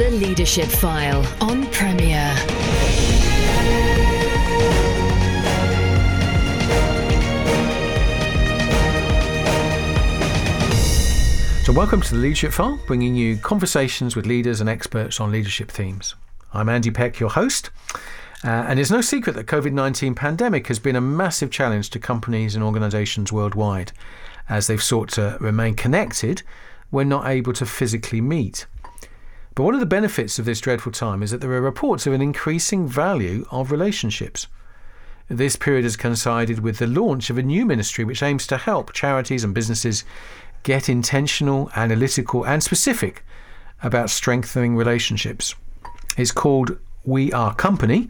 The 0.00 0.10
Leadership 0.12 0.68
File 0.68 1.26
on 1.42 1.66
Premier. 1.66 2.34
So, 11.64 11.74
welcome 11.74 12.00
to 12.00 12.14
the 12.14 12.16
Leadership 12.16 12.52
File, 12.52 12.80
bringing 12.86 13.14
you 13.14 13.36
conversations 13.36 14.16
with 14.16 14.24
leaders 14.24 14.62
and 14.62 14.70
experts 14.70 15.20
on 15.20 15.30
leadership 15.30 15.70
themes. 15.70 16.14
I'm 16.54 16.70
Andy 16.70 16.90
Peck, 16.90 17.20
your 17.20 17.28
host. 17.28 17.68
Uh, 18.42 18.48
and 18.48 18.80
it's 18.80 18.90
no 18.90 19.02
secret 19.02 19.34
that 19.34 19.44
COVID-19 19.48 20.16
pandemic 20.16 20.68
has 20.68 20.78
been 20.78 20.96
a 20.96 21.02
massive 21.02 21.50
challenge 21.50 21.90
to 21.90 21.98
companies 21.98 22.54
and 22.54 22.64
organisations 22.64 23.34
worldwide, 23.34 23.92
as 24.48 24.66
they've 24.66 24.82
sought 24.82 25.10
to 25.10 25.36
remain 25.40 25.74
connected 25.74 26.42
when 26.88 27.06
not 27.06 27.26
able 27.26 27.52
to 27.52 27.66
physically 27.66 28.22
meet. 28.22 28.64
But 29.54 29.64
one 29.64 29.74
of 29.74 29.80
the 29.80 29.86
benefits 29.86 30.38
of 30.38 30.44
this 30.44 30.60
dreadful 30.60 30.92
time 30.92 31.22
is 31.22 31.30
that 31.30 31.40
there 31.40 31.52
are 31.52 31.60
reports 31.60 32.06
of 32.06 32.12
an 32.12 32.22
increasing 32.22 32.86
value 32.86 33.46
of 33.50 33.70
relationships. 33.70 34.46
This 35.28 35.56
period 35.56 35.84
has 35.84 35.96
coincided 35.96 36.60
with 36.60 36.78
the 36.78 36.86
launch 36.86 37.30
of 37.30 37.38
a 37.38 37.42
new 37.42 37.64
ministry 37.64 38.04
which 38.04 38.22
aims 38.22 38.46
to 38.48 38.56
help 38.56 38.92
charities 38.92 39.44
and 39.44 39.54
businesses 39.54 40.04
get 40.62 40.88
intentional, 40.88 41.70
analytical, 41.74 42.44
and 42.44 42.62
specific 42.62 43.24
about 43.82 44.10
strengthening 44.10 44.76
relationships. 44.76 45.54
It's 46.16 46.32
called 46.32 46.78
We 47.04 47.32
Are 47.32 47.54
Company, 47.54 48.08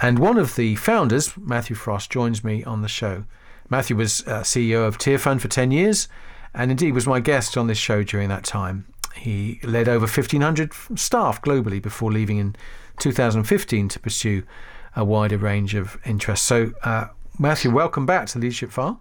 and 0.00 0.18
one 0.18 0.38
of 0.38 0.56
the 0.56 0.76
founders, 0.76 1.36
Matthew 1.36 1.76
Frost, 1.76 2.10
joins 2.10 2.42
me 2.42 2.64
on 2.64 2.82
the 2.82 2.88
show. 2.88 3.24
Matthew 3.68 3.96
was 3.96 4.26
uh, 4.26 4.40
CEO 4.40 4.86
of 4.86 4.98
Tearfund 4.98 5.40
for 5.40 5.48
10 5.48 5.70
years 5.70 6.08
and 6.54 6.70
indeed 6.70 6.94
was 6.94 7.06
my 7.06 7.20
guest 7.20 7.56
on 7.56 7.66
this 7.66 7.78
show 7.78 8.02
during 8.02 8.28
that 8.28 8.44
time. 8.44 8.86
He 9.14 9.60
led 9.62 9.88
over 9.88 10.06
1,500 10.06 10.72
staff 10.96 11.42
globally 11.42 11.82
before 11.82 12.12
leaving 12.12 12.38
in 12.38 12.56
2015 12.98 13.88
to 13.88 14.00
pursue 14.00 14.42
a 14.96 15.04
wider 15.04 15.38
range 15.38 15.74
of 15.74 15.98
interests. 16.04 16.46
So, 16.46 16.72
uh, 16.82 17.08
Matthew, 17.38 17.70
welcome 17.70 18.06
back 18.06 18.26
to 18.28 18.38
Leadership 18.38 18.70
File. 18.70 19.00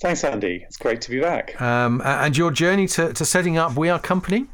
Thanks, 0.00 0.24
Andy. 0.24 0.64
It's 0.66 0.78
great 0.78 1.00
to 1.02 1.10
be 1.10 1.20
back. 1.20 1.60
Um, 1.60 2.00
and 2.04 2.36
your 2.36 2.50
journey 2.50 2.86
to, 2.88 3.12
to 3.12 3.24
setting 3.24 3.58
up 3.58 3.76
We 3.76 3.90
Are 3.90 3.98
Company? 3.98 4.46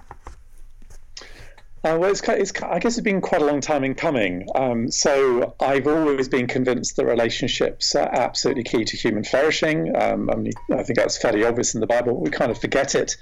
Uh, 1.85 1.97
well, 2.01 2.11
it's, 2.11 2.21
it's, 2.29 2.53
I 2.63 2.81
guess 2.81 2.99
it's 2.99 3.05
been 3.05 3.21
quite 3.21 3.43
a 3.43 3.45
long 3.45 3.61
time 3.61 3.85
in 3.85 3.95
coming. 3.95 4.49
Um, 4.57 4.91
so 4.91 5.55
I've 5.61 5.87
always 5.87 6.29
been 6.29 6.49
convinced 6.49 6.97
that 6.97 7.07
relationships 7.07 7.95
are 7.95 8.09
absolutely 8.13 8.65
key 8.65 8.85
to 8.85 8.97
human 8.97 9.23
flourishing. 9.23 9.95
Um, 9.95 10.29
I, 10.29 10.35
mean, 10.35 10.53
I 10.73 10.83
think 10.83 10.99
that's 10.99 11.17
fairly 11.17 11.45
obvious 11.45 11.75
in 11.75 11.81
the 11.81 11.87
Bible. 11.87 12.21
We 12.21 12.31
kind 12.31 12.51
of 12.51 12.61
forget 12.61 12.97
it. 12.97 13.17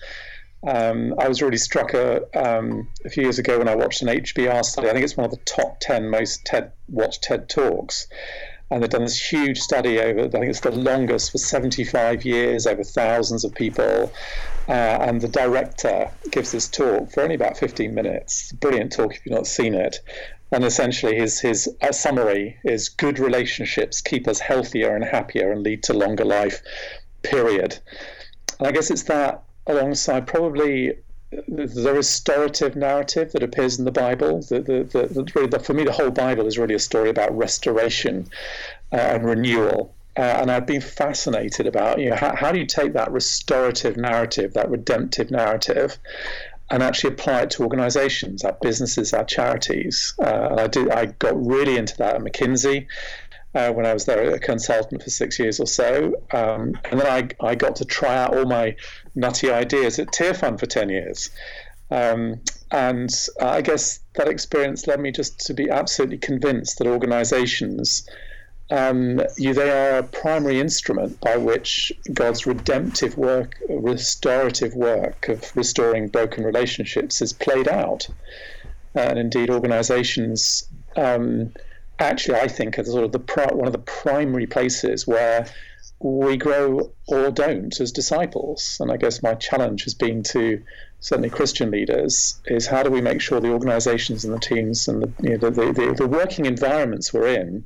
Um, 0.67 1.15
I 1.19 1.29
was 1.29 1.43
really 1.43 1.59
struck 1.59 1.93
a, 1.95 2.23
um, 2.35 2.89
a, 3.05 3.11
few 3.11 3.25
years 3.25 3.39
ago 3.39 3.59
when 3.59 3.69
I 3.69 3.75
watched 3.75 4.01
an 4.03 4.09
HBR 4.09 4.65
study. 4.65 4.89
I 4.89 4.93
think 4.93 5.05
it's 5.05 5.17
one 5.17 5.25
of 5.25 5.31
the 5.31 5.45
top 5.45 5.79
10 5.81 6.09
most 6.09 6.45
TED 6.47 6.73
watched 6.89 7.23
TED 7.23 7.49
Talks 7.49 8.07
and 8.71 8.83
they've 8.83 8.91
done 8.91 9.03
this 9.03 9.31
huge 9.31 9.61
study 9.61 10.01
over, 10.01 10.23
I 10.23 10.29
think 10.29 10.47
it's 10.47 10.61
the 10.61 10.71
longest 10.71 11.31
for 11.31 11.39
75 11.39 12.25
years, 12.25 12.67
over 12.67 12.83
thousands 12.83 13.45
of 13.45 13.55
people. 13.55 14.13
Uh, 14.67 14.73
and 14.73 15.21
the 15.21 15.29
director 15.29 16.11
gives 16.31 16.53
this 16.53 16.69
talk 16.69 17.11
for 17.13 17.23
only 17.23 17.35
about 17.35 17.59
15 17.59 17.95
minutes. 17.95 18.53
Brilliant 18.53 18.93
talk 18.93 19.15
if 19.15 19.25
you've 19.25 19.35
not 19.35 19.47
seen 19.47 19.75
it. 19.75 20.01
And 20.51 20.65
essentially, 20.65 21.17
his 21.17 21.41
his 21.41 21.69
summary 21.91 22.59
is 22.65 22.89
good 22.89 23.19
relationships 23.19 24.01
keep 24.01 24.29
us 24.29 24.41
healthier 24.41 24.95
and 24.95 25.05
happier 25.05 25.51
and 25.53 25.63
lead 25.63 25.83
to 25.85 25.93
longer 25.93 26.25
life. 26.25 26.63
Period. 27.23 27.79
And 28.59 28.69
I 28.69 28.73
guess 28.73 28.91
it's 28.91 29.05
that 29.05 29.43
alongside 29.67 30.27
probably 30.27 30.95
the 31.49 31.93
restorative 31.93 32.77
narrative 32.77 33.33
that 33.33 33.43
appears 33.43 33.79
in 33.79 33.85
the 33.85 33.93
Bible. 33.93 34.41
The, 34.43 34.61
the, 34.61 34.85
the, 34.85 35.33
really 35.35 35.49
the, 35.49 35.59
for 35.59 35.75
me, 35.75 35.85
the 35.85 35.93
whole 35.93 36.11
Bible 36.11 36.47
is 36.47 36.59
really 36.59 36.75
a 36.75 36.79
story 36.79 37.11
about 37.11 37.37
restoration 37.37 38.29
uh, 38.93 38.97
and 38.97 39.25
renewal. 39.25 39.95
Uh, 40.17 40.21
and 40.21 40.51
I've 40.51 40.67
been 40.67 40.81
fascinated 40.81 41.67
about 41.67 41.99
you 41.99 42.11
know 42.11 42.17
how, 42.17 42.37
how 42.37 42.53
do 42.53 42.59
you 42.61 42.67
take 42.67 42.93
that 42.93 43.11
restorative 43.11 43.97
narrative, 43.97 44.55
that 44.55 44.71
redemptive 44.71 45.33
narrative, 45.33 45.99
and 46.71 46.85
actually 46.85 47.15
apply 47.15 47.43
it 47.43 47.51
to 47.51 47.65
organizations, 47.65 48.45
our 48.45 48.57
businesses, 48.63 49.13
our 49.13 49.25
charities. 49.25 50.15
Uh, 50.21 50.49
and 50.51 50.61
I 50.61 50.67
did. 50.69 50.91
I 50.91 51.07
got 51.07 51.35
really 51.45 51.77
into 51.77 51.97
that 51.97 52.15
at 52.15 52.21
McKinsey. 52.21 52.87
Uh, 53.55 53.73
when 53.73 53.87
I 53.87 53.95
was 53.95 54.05
there 54.05 54.35
a 54.35 54.39
consultant 54.41 55.01
for 55.01 55.11
six 55.11 55.39
years 55.39 55.61
or 55.61 55.67
so. 55.69 56.15
Um, 56.33 56.77
and 56.91 57.01
then 57.01 57.07
I, 57.07 57.29
I 57.47 57.55
got 57.55 57.77
to 57.77 57.85
try 57.85 58.17
out 58.17 58.37
all 58.37 58.47
my 58.47 58.75
nutty 59.15 59.49
ideas 59.49 60.01
at 60.01 60.09
Tearfund 60.09 60.59
for 60.59 60.67
10 60.67 60.89
years. 60.89 61.31
Um, 61.91 62.41
and 62.73 63.11
I 63.41 63.61
guess 63.61 64.01
that 64.15 64.27
experience 64.27 64.89
led 64.89 64.99
me 64.99 65.13
just 65.13 65.39
to 65.47 65.55
be 65.55 65.71
absolutely 65.71 66.19
convinced 66.19 66.79
that 66.79 66.89
organizations. 66.89 68.09
Um, 68.71 69.21
you, 69.37 69.55
they 69.55 69.71
are 69.71 69.99
a 69.99 70.03
primary 70.03 70.59
instrument 70.59 71.21
by 71.21 71.37
which 71.37 71.93
God's 72.13 72.47
redemptive 72.47 73.17
work, 73.17 73.57
restorative 73.69 74.75
work 74.75 75.29
of 75.29 75.57
restoring 75.57 76.09
broken 76.09 76.43
relationships 76.43 77.23
is 77.23 77.33
played 77.33 77.69
out. 77.69 78.09
And 78.97 79.19
indeed, 79.19 79.51
organizations 79.51 80.67
um, 80.97 81.53
actually, 81.99 82.39
I 82.39 82.49
think, 82.49 82.79
are 82.79 82.85
sort 82.85 83.05
of 83.05 83.13
the 83.13 83.51
one 83.55 83.67
of 83.67 83.73
the 83.73 83.79
primary 83.79 84.47
places 84.47 85.07
where 85.07 85.47
we 86.01 86.37
grow 86.37 86.93
or 87.07 87.31
don't 87.31 87.81
as 87.81 87.93
disciples. 87.93 88.77
And 88.81 88.91
I 88.91 88.97
guess 88.97 89.23
my 89.23 89.35
challenge 89.35 89.85
has 89.85 89.95
been 89.95 90.23
to 90.25 90.63
certainly 91.01 91.31
Christian 91.31 91.71
leaders 91.71 92.41
is 92.47 92.67
how 92.67 92.83
do 92.83 92.91
we 92.91 93.01
make 93.01 93.21
sure 93.21 93.41
the 93.41 93.53
organizations 93.53 94.25
and 94.25 94.35
the 94.35 94.41
teams 94.41 94.89
and 94.89 95.03
the, 95.03 95.13
you 95.23 95.39
know, 95.39 95.51
the, 95.51 95.73
the, 95.73 95.95
the 95.97 96.07
working 96.07 96.47
environments 96.47 97.13
we're 97.13 97.29
in 97.29 97.65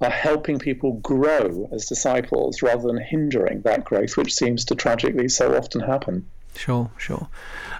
are 0.00 0.10
helping 0.10 0.58
people 0.58 0.92
grow 0.94 1.68
as 1.72 1.86
disciples 1.86 2.62
rather 2.62 2.86
than 2.86 2.98
hindering 2.98 3.62
that 3.62 3.84
growth, 3.84 4.16
which 4.16 4.32
seems 4.32 4.64
to 4.66 4.74
tragically 4.74 5.28
so 5.28 5.56
often 5.56 5.80
happen. 5.80 6.26
Sure, 6.54 6.90
sure. 6.98 7.28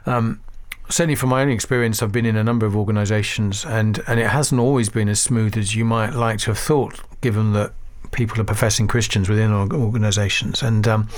Um, 0.06 0.40
certainly 0.88 1.14
from 1.14 1.30
my 1.30 1.42
own 1.42 1.50
experience, 1.50 2.02
I've 2.02 2.12
been 2.12 2.26
in 2.26 2.36
a 2.36 2.44
number 2.44 2.66
of 2.66 2.76
organisations, 2.76 3.64
and 3.64 4.02
and 4.06 4.18
it 4.20 4.28
hasn't 4.28 4.60
always 4.60 4.88
been 4.88 5.08
as 5.08 5.20
smooth 5.20 5.56
as 5.56 5.74
you 5.74 5.84
might 5.84 6.14
like 6.14 6.38
to 6.40 6.46
have 6.46 6.58
thought, 6.58 7.00
given 7.20 7.52
that 7.52 7.72
people 8.10 8.40
are 8.40 8.44
professing 8.44 8.88
Christians 8.88 9.28
within 9.28 9.52
organisations, 9.52 10.62
and 10.62 10.86
um, 10.88 11.08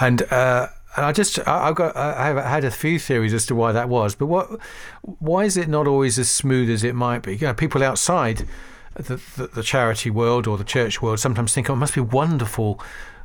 and. 0.00 0.22
Uh, 0.30 0.68
and 0.96 1.04
I 1.04 1.10
just 1.10 1.40
I've 1.48 1.74
got 1.74 1.96
I've 1.96 2.36
had 2.36 2.62
a 2.62 2.70
few 2.70 3.00
theories 3.00 3.34
as 3.34 3.46
to 3.46 3.54
why 3.56 3.72
that 3.72 3.88
was, 3.88 4.14
but 4.14 4.26
what 4.26 4.60
why 5.02 5.42
is 5.42 5.56
it 5.56 5.66
not 5.66 5.88
always 5.88 6.20
as 6.20 6.30
smooth 6.30 6.70
as 6.70 6.84
it 6.84 6.94
might 6.94 7.24
be? 7.24 7.34
You 7.34 7.48
know, 7.48 7.54
people 7.54 7.82
outside 7.82 8.46
the, 8.94 9.20
the, 9.36 9.48
the 9.48 9.62
charity 9.64 10.08
world 10.08 10.46
or 10.46 10.56
the 10.56 10.62
church 10.62 11.02
world 11.02 11.18
sometimes 11.18 11.52
think, 11.52 11.68
oh, 11.68 11.72
it 11.72 11.78
must 11.78 11.96
be 11.96 12.00
wonderful 12.00 12.80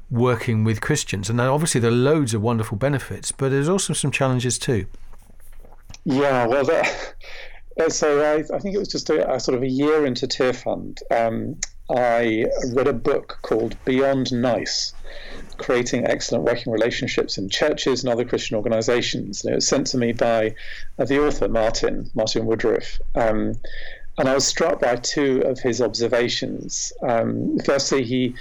working 0.09 0.63
with 0.63 0.81
Christians, 0.81 1.29
and 1.29 1.40
obviously 1.40 1.79
there 1.79 1.91
are 1.91 1.94
loads 1.94 2.34
of 2.34 2.41
wonderful 2.41 2.75
benefits, 2.75 3.31
but 3.31 3.50
there's 3.50 3.69
also 3.69 3.94
some 3.94 4.09
challenges 4.09 4.57
too. 4.57 4.88
Yeah, 6.06 6.48
well, 6.48 6.66
that, 6.66 7.16
so 7.90 8.22
I, 8.22 8.56
I, 8.56 8.60
think 8.60 8.76
it 8.76 8.80
was 8.80 8.88
just 8.88 9.10
a, 9.10 9.34
a, 9.34 9.40
sort 9.40 9.56
of 9.58 9.64
a 9.64 9.70
year 9.70 10.06
into 10.06 10.28
Tearfund. 10.28 11.00
Um, 11.12 11.58
I 11.90 12.46
read 12.74 12.88
a 12.88 12.94
book 12.94 13.40
called 13.42 13.76
Beyond 13.84 14.32
Nice 14.32 14.94
Creating 15.58 16.06
Excellent 16.06 16.44
Working 16.44 16.72
Relationships 16.72 17.38
in 17.38 17.50
Churches 17.50 18.04
and 18.04 18.14
Other 18.14 18.26
Christian 18.26 18.58
Organizations. 18.58 19.44
And 19.44 19.54
it 19.54 19.56
was 19.56 19.68
sent 19.68 19.88
to 19.88 19.98
me 19.98 20.12
by 20.14 20.54
uh, 21.00 21.06
the 21.06 21.26
author, 21.26 21.48
Martin, 21.48 22.09
Martin 22.14 22.46
Woodroffe. 22.46 23.00
Um, 23.16 23.56
and 24.20 24.30
I 24.30 24.36
was 24.36 24.46
struck 24.46 24.82
by 24.82 24.98
two 24.98 25.42
of 25.42 25.59
his 25.59 25.82
observations. 25.82 26.94
Um, 27.02 27.58
firstly, 27.66 28.04
he 28.04 28.36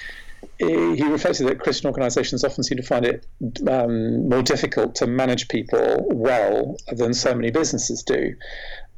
he 0.58 1.02
reflected 1.04 1.46
that 1.46 1.60
Christian 1.60 1.86
organisations 1.86 2.44
often 2.44 2.64
seem 2.64 2.78
to 2.78 2.82
find 2.82 3.04
it 3.04 3.26
um, 3.68 4.28
more 4.28 4.42
difficult 4.42 4.94
to 4.96 5.06
manage 5.06 5.48
people 5.48 6.06
well 6.10 6.76
than 6.88 7.14
so 7.14 7.34
many 7.34 7.50
businesses 7.50 8.02
do. 8.02 8.34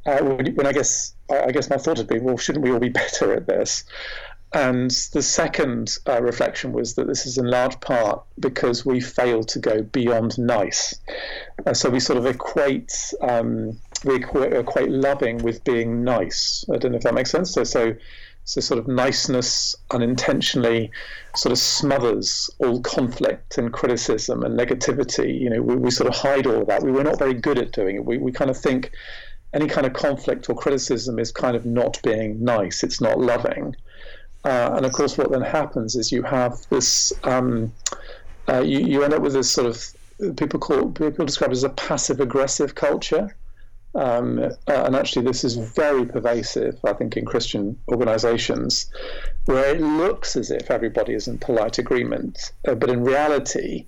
Uh, 0.05 0.19
when 0.19 0.65
I 0.65 0.73
guess 0.73 1.13
I 1.29 1.51
guess 1.51 1.69
my 1.69 1.77
thought 1.77 1.99
would 1.99 2.07
be, 2.07 2.19
well, 2.19 2.37
shouldn't 2.37 2.63
we 2.63 2.71
all 2.71 2.79
be 2.79 2.89
better 3.03 3.33
at 3.33 3.47
this? 3.47 3.83
And 4.53 4.91
the 5.13 5.21
second 5.21 5.97
uh, 6.09 6.21
reflection 6.21 6.73
was 6.73 6.95
that 6.95 7.07
this 7.07 7.25
is 7.25 7.37
in 7.37 7.45
large 7.45 7.79
part 7.79 8.21
because 8.37 8.85
we 8.85 8.99
fail 8.99 9.43
to 9.45 9.59
go 9.59 9.81
beyond 9.81 10.37
nice. 10.37 10.93
Uh, 11.65 11.73
so 11.73 11.89
we 11.89 12.01
sort 12.01 12.17
of 12.17 12.25
equate 12.25 12.91
um, 13.21 13.79
we 14.03 14.15
equate, 14.15 14.89
loving 14.89 15.37
with 15.39 15.63
being 15.63 16.03
nice. 16.03 16.65
I 16.73 16.77
don't 16.77 16.91
know 16.91 16.97
if 16.97 17.03
that 17.03 17.13
makes 17.13 17.29
sense. 17.29 17.51
So, 17.53 17.63
so 17.63 17.93
so 18.43 18.59
sort 18.59 18.79
of 18.79 18.87
niceness 18.87 19.75
unintentionally 19.91 20.91
sort 21.35 21.51
of 21.51 21.57
smothers 21.57 22.49
all 22.59 22.81
conflict 22.81 23.57
and 23.57 23.71
criticism 23.71 24.43
and 24.43 24.59
negativity. 24.59 25.39
You 25.39 25.49
know, 25.49 25.61
we, 25.61 25.75
we 25.75 25.91
sort 25.91 26.09
of 26.09 26.15
hide 26.15 26.47
all 26.47 26.65
that. 26.65 26.83
We 26.83 26.91
were 26.91 27.03
not 27.03 27.19
very 27.19 27.33
good 27.33 27.57
at 27.57 27.71
doing 27.71 27.97
it. 27.97 28.05
We, 28.05 28.17
we 28.17 28.31
kind 28.31 28.49
of 28.49 28.57
think 28.57 28.91
any 29.53 29.67
kind 29.67 29.85
of 29.85 29.93
conflict 29.93 30.49
or 30.49 30.55
criticism 30.55 31.19
is 31.19 31.31
kind 31.31 31.55
of 31.55 31.65
not 31.65 32.01
being 32.03 32.43
nice. 32.43 32.83
It's 32.83 33.01
not 33.01 33.19
loving. 33.19 33.75
Uh, 34.43 34.71
and 34.75 34.85
of 34.85 34.93
course, 34.93 35.17
what 35.17 35.31
then 35.31 35.41
happens 35.41 35.95
is 35.95 36.11
you 36.11 36.23
have 36.23 36.65
this. 36.69 37.13
Um, 37.23 37.71
uh, 38.49 38.61
you, 38.61 38.79
you 38.79 39.03
end 39.03 39.13
up 39.13 39.21
with 39.21 39.33
this 39.33 39.51
sort 39.51 39.67
of 39.67 40.35
people 40.37 40.59
call 40.59 40.89
people 40.91 41.25
describe 41.25 41.51
it 41.51 41.53
as 41.53 41.63
a 41.63 41.69
passive 41.69 42.19
aggressive 42.19 42.75
culture 42.75 43.35
Um, 43.93 44.39
uh, 44.39 44.51
and 44.67 44.95
actually, 44.95 45.25
this 45.25 45.43
is 45.43 45.55
very 45.55 46.05
pervasive, 46.05 46.79
I 46.85 46.93
think, 46.93 47.17
in 47.17 47.25
Christian 47.25 47.77
organizations, 47.89 48.89
where 49.45 49.75
it 49.75 49.81
looks 49.81 50.35
as 50.35 50.49
if 50.49 50.71
everybody 50.71 51.13
is 51.13 51.27
in 51.27 51.37
polite 51.37 51.77
agreement, 51.77 52.53
uh, 52.67 52.75
but 52.75 52.89
in 52.89 53.03
reality, 53.03 53.87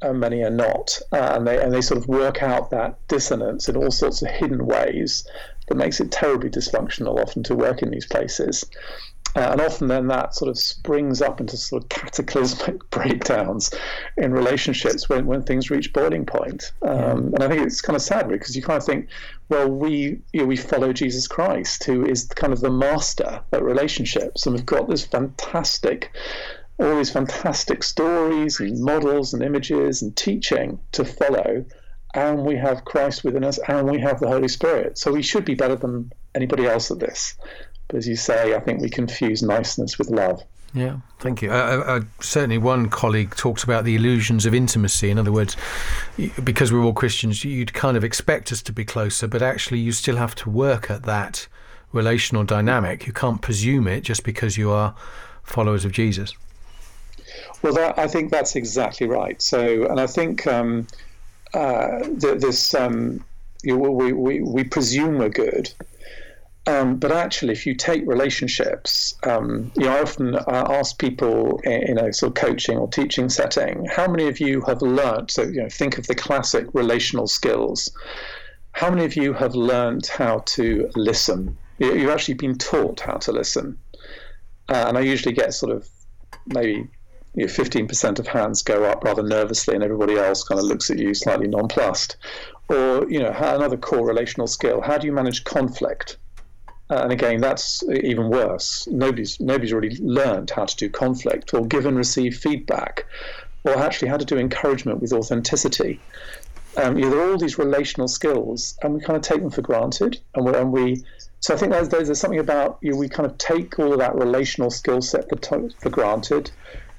uh, 0.00 0.12
many 0.12 0.42
are 0.42 0.50
not, 0.50 0.98
uh, 1.12 1.32
and 1.34 1.46
they 1.46 1.62
and 1.62 1.72
they 1.72 1.80
sort 1.80 1.98
of 1.98 2.08
work 2.08 2.42
out 2.42 2.70
that 2.70 2.96
dissonance 3.08 3.68
in 3.68 3.76
all 3.76 3.90
sorts 3.90 4.22
of 4.22 4.28
hidden 4.28 4.66
ways 4.66 5.26
that 5.68 5.76
makes 5.76 6.00
it 6.00 6.10
terribly 6.10 6.50
dysfunctional 6.50 7.20
often 7.20 7.42
to 7.44 7.54
work 7.54 7.82
in 7.82 7.90
these 7.90 8.06
places. 8.06 8.64
Uh, 9.34 9.48
and 9.52 9.60
often 9.60 9.88
then 9.88 10.08
that 10.08 10.34
sort 10.34 10.50
of 10.50 10.58
springs 10.58 11.22
up 11.22 11.40
into 11.40 11.56
sort 11.56 11.82
of 11.82 11.88
cataclysmic 11.88 12.78
breakdowns 12.90 13.70
in 14.18 14.32
relationships 14.32 15.08
when, 15.08 15.26
when 15.26 15.42
things 15.42 15.70
reach 15.70 15.92
boiling 15.92 16.26
point. 16.26 16.72
Um, 16.82 17.32
and 17.32 17.42
I 17.42 17.48
think 17.48 17.62
it's 17.62 17.80
kind 17.80 17.96
of 17.96 18.02
sad 18.02 18.28
because 18.28 18.54
you 18.54 18.62
kind 18.62 18.76
of 18.76 18.84
think, 18.84 19.08
well, 19.48 19.68
we 19.68 20.20
you 20.32 20.40
know, 20.40 20.44
we 20.44 20.56
follow 20.56 20.92
Jesus 20.92 21.26
Christ, 21.26 21.84
who 21.84 22.04
is 22.04 22.26
kind 22.26 22.52
of 22.52 22.60
the 22.60 22.70
master 22.70 23.42
at 23.52 23.62
relationships, 23.62 24.46
and 24.46 24.54
we've 24.54 24.66
got 24.66 24.88
this 24.88 25.04
fantastic, 25.04 26.14
all 26.78 26.96
these 26.96 27.10
fantastic 27.10 27.82
stories 27.82 28.60
and 28.60 28.80
models 28.80 29.32
and 29.32 29.42
images 29.42 30.02
and 30.02 30.14
teaching 30.14 30.78
to 30.92 31.04
follow. 31.04 31.64
And 32.14 32.44
we 32.44 32.56
have 32.56 32.84
Christ 32.84 33.24
within 33.24 33.42
us, 33.42 33.58
and 33.66 33.90
we 33.90 33.98
have 34.00 34.20
the 34.20 34.28
Holy 34.28 34.48
Spirit. 34.48 34.98
So 34.98 35.10
we 35.10 35.22
should 35.22 35.46
be 35.46 35.54
better 35.54 35.76
than 35.76 36.12
anybody 36.34 36.66
else 36.66 36.90
at 36.90 36.98
this. 36.98 37.36
But 37.92 37.98
as 37.98 38.08
you 38.08 38.16
say, 38.16 38.54
I 38.54 38.60
think 38.60 38.80
we 38.80 38.88
confuse 38.88 39.42
niceness 39.42 39.98
with 39.98 40.08
love. 40.08 40.42
Yeah, 40.72 41.00
thank 41.18 41.42
you. 41.42 41.50
Uh, 41.50 41.84
uh, 41.86 42.00
certainly, 42.20 42.56
one 42.56 42.88
colleague 42.88 43.36
talks 43.36 43.62
about 43.62 43.84
the 43.84 43.94
illusions 43.94 44.46
of 44.46 44.54
intimacy. 44.54 45.10
In 45.10 45.18
other 45.18 45.30
words, 45.30 45.58
because 46.42 46.72
we're 46.72 46.82
all 46.82 46.94
Christians, 46.94 47.44
you'd 47.44 47.74
kind 47.74 47.94
of 47.94 48.02
expect 48.02 48.50
us 48.50 48.62
to 48.62 48.72
be 48.72 48.82
closer, 48.82 49.28
but 49.28 49.42
actually, 49.42 49.80
you 49.80 49.92
still 49.92 50.16
have 50.16 50.34
to 50.36 50.48
work 50.48 50.90
at 50.90 51.02
that 51.02 51.46
relational 51.92 52.44
dynamic. 52.44 53.06
You 53.06 53.12
can't 53.12 53.42
presume 53.42 53.86
it 53.86 54.00
just 54.00 54.24
because 54.24 54.56
you 54.56 54.70
are 54.70 54.94
followers 55.42 55.84
of 55.84 55.92
Jesus. 55.92 56.32
Well, 57.60 57.74
that, 57.74 57.98
I 57.98 58.08
think 58.08 58.30
that's 58.30 58.56
exactly 58.56 59.06
right. 59.06 59.42
So, 59.42 59.84
and 59.84 60.00
I 60.00 60.06
think 60.06 60.46
um, 60.46 60.86
uh, 61.52 61.98
th- 61.98 62.40
this 62.40 62.74
um, 62.74 63.22
you 63.62 63.76
know, 63.76 63.90
we, 63.90 64.14
we, 64.14 64.40
we 64.40 64.64
presume 64.64 65.18
we're 65.18 65.28
good, 65.28 65.70
um, 66.66 66.96
but 66.96 67.10
actually, 67.10 67.52
if 67.52 67.66
you 67.66 67.74
take 67.74 68.06
relationships, 68.06 69.14
um, 69.24 69.72
you 69.76 69.84
know, 69.84 69.96
I 69.96 70.00
often 70.00 70.36
uh, 70.36 70.66
ask 70.70 70.96
people 70.96 71.58
in, 71.64 71.98
a 71.98 72.12
sort 72.12 72.30
of 72.30 72.34
coaching 72.34 72.78
or 72.78 72.86
teaching 72.86 73.28
setting, 73.28 73.84
how 73.86 74.06
many 74.06 74.28
of 74.28 74.38
you 74.38 74.60
have 74.62 74.80
learned? 74.80 75.32
So, 75.32 75.42
you 75.42 75.62
know, 75.62 75.68
think 75.68 75.98
of 75.98 76.06
the 76.06 76.14
classic 76.14 76.66
relational 76.72 77.26
skills. 77.26 77.90
How 78.72 78.90
many 78.90 79.04
of 79.04 79.16
you 79.16 79.32
have 79.32 79.56
learned 79.56 80.06
how 80.06 80.38
to 80.46 80.88
listen? 80.94 81.58
You, 81.78 81.94
you've 81.94 82.10
actually 82.10 82.34
been 82.34 82.56
taught 82.58 83.00
how 83.00 83.16
to 83.16 83.32
listen. 83.32 83.76
Uh, 84.68 84.84
and 84.86 84.96
I 84.96 85.00
usually 85.00 85.34
get 85.34 85.54
sort 85.54 85.72
of 85.72 85.88
maybe 86.46 86.88
you 87.34 87.46
know, 87.46 87.52
15% 87.52 88.20
of 88.20 88.28
hands 88.28 88.62
go 88.62 88.84
up 88.84 89.02
rather 89.02 89.24
nervously, 89.24 89.74
and 89.74 89.82
everybody 89.82 90.16
else 90.16 90.44
kind 90.44 90.60
of 90.60 90.66
looks 90.66 90.90
at 90.90 90.98
you 90.98 91.12
slightly 91.12 91.48
nonplussed. 91.48 92.16
Or, 92.68 93.04
you 93.10 93.18
know, 93.18 93.30
another 93.36 93.76
core 93.76 94.06
relational 94.06 94.46
skill: 94.46 94.80
how 94.80 94.96
do 94.96 95.08
you 95.08 95.12
manage 95.12 95.42
conflict? 95.42 96.18
Uh, 96.92 97.04
and 97.04 97.12
again, 97.12 97.40
that's 97.40 97.82
even 98.04 98.28
worse. 98.28 98.86
Nobody's 98.86 99.40
nobody's 99.40 99.72
really 99.72 99.96
learned 99.96 100.50
how 100.50 100.66
to 100.66 100.76
do 100.76 100.90
conflict 100.90 101.54
or 101.54 101.64
give 101.64 101.86
and 101.86 101.96
receive 101.96 102.36
feedback, 102.36 103.06
or 103.64 103.78
actually 103.78 104.08
how 104.08 104.18
to 104.18 104.26
do 104.26 104.36
encouragement 104.36 105.00
with 105.00 105.14
authenticity. 105.14 106.00
Um, 106.76 106.98
you 106.98 107.04
know, 107.04 107.10
there 107.10 107.20
are 107.20 107.30
all 107.32 107.38
these 107.38 107.56
relational 107.56 108.08
skills, 108.08 108.76
and 108.82 108.92
we 108.92 109.00
kind 109.00 109.16
of 109.16 109.22
take 109.22 109.40
them 109.40 109.48
for 109.48 109.62
granted. 109.62 110.20
And 110.34 110.46
and 110.54 110.70
we 110.70 111.02
so 111.40 111.54
I 111.54 111.56
think 111.56 111.72
there's, 111.72 111.88
there's 111.88 112.20
something 112.20 112.38
about 112.38 112.76
you 112.82 112.90
know, 112.90 112.98
we 112.98 113.08
kind 113.08 113.24
of 113.24 113.38
take 113.38 113.78
all 113.78 113.94
of 113.94 113.98
that 114.00 114.14
relational 114.14 114.70
skill 114.70 115.00
set 115.00 115.30
for, 115.30 115.70
for 115.70 115.88
granted, 115.88 116.50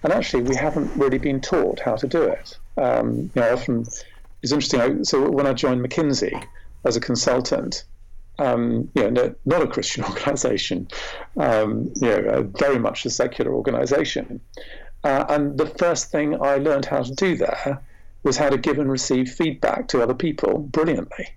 and 0.01 0.11
actually 0.11 0.41
we 0.41 0.55
haven't 0.55 0.89
really 0.95 1.19
been 1.19 1.39
taught 1.39 1.79
how 1.79 1.97
to 1.97 2.07
do 2.07 2.23
it. 2.23 2.57
Um, 2.77 3.29
you 3.35 3.41
know, 3.41 3.53
often 3.53 3.85
it's 4.41 4.51
interesting. 4.51 5.03
So 5.03 5.29
when 5.29 5.45
I 5.45 5.53
joined 5.53 5.85
McKinsey 5.85 6.43
as 6.83 6.95
a 6.95 6.99
consultant, 6.99 7.83
um, 8.39 8.89
you 8.95 9.09
know, 9.11 9.35
not 9.45 9.61
a 9.61 9.67
Christian 9.67 10.03
organization, 10.09 10.87
um, 11.37 11.91
you 11.95 12.21
know, 12.21 12.43
very 12.57 12.79
much 12.79 13.05
a 13.05 13.09
secular 13.09 13.53
organization. 13.53 14.39
Uh, 15.03 15.25
and 15.29 15.57
the 15.57 15.67
first 15.67 16.11
thing 16.11 16.41
I 16.41 16.57
learned 16.57 16.85
how 16.85 17.03
to 17.03 17.13
do 17.13 17.35
there 17.35 17.81
was 18.23 18.37
how 18.37 18.49
to 18.49 18.57
give 18.57 18.79
and 18.79 18.89
receive 18.89 19.29
feedback 19.29 19.87
to 19.89 20.01
other 20.01 20.13
people 20.13 20.59
brilliantly 20.59 21.27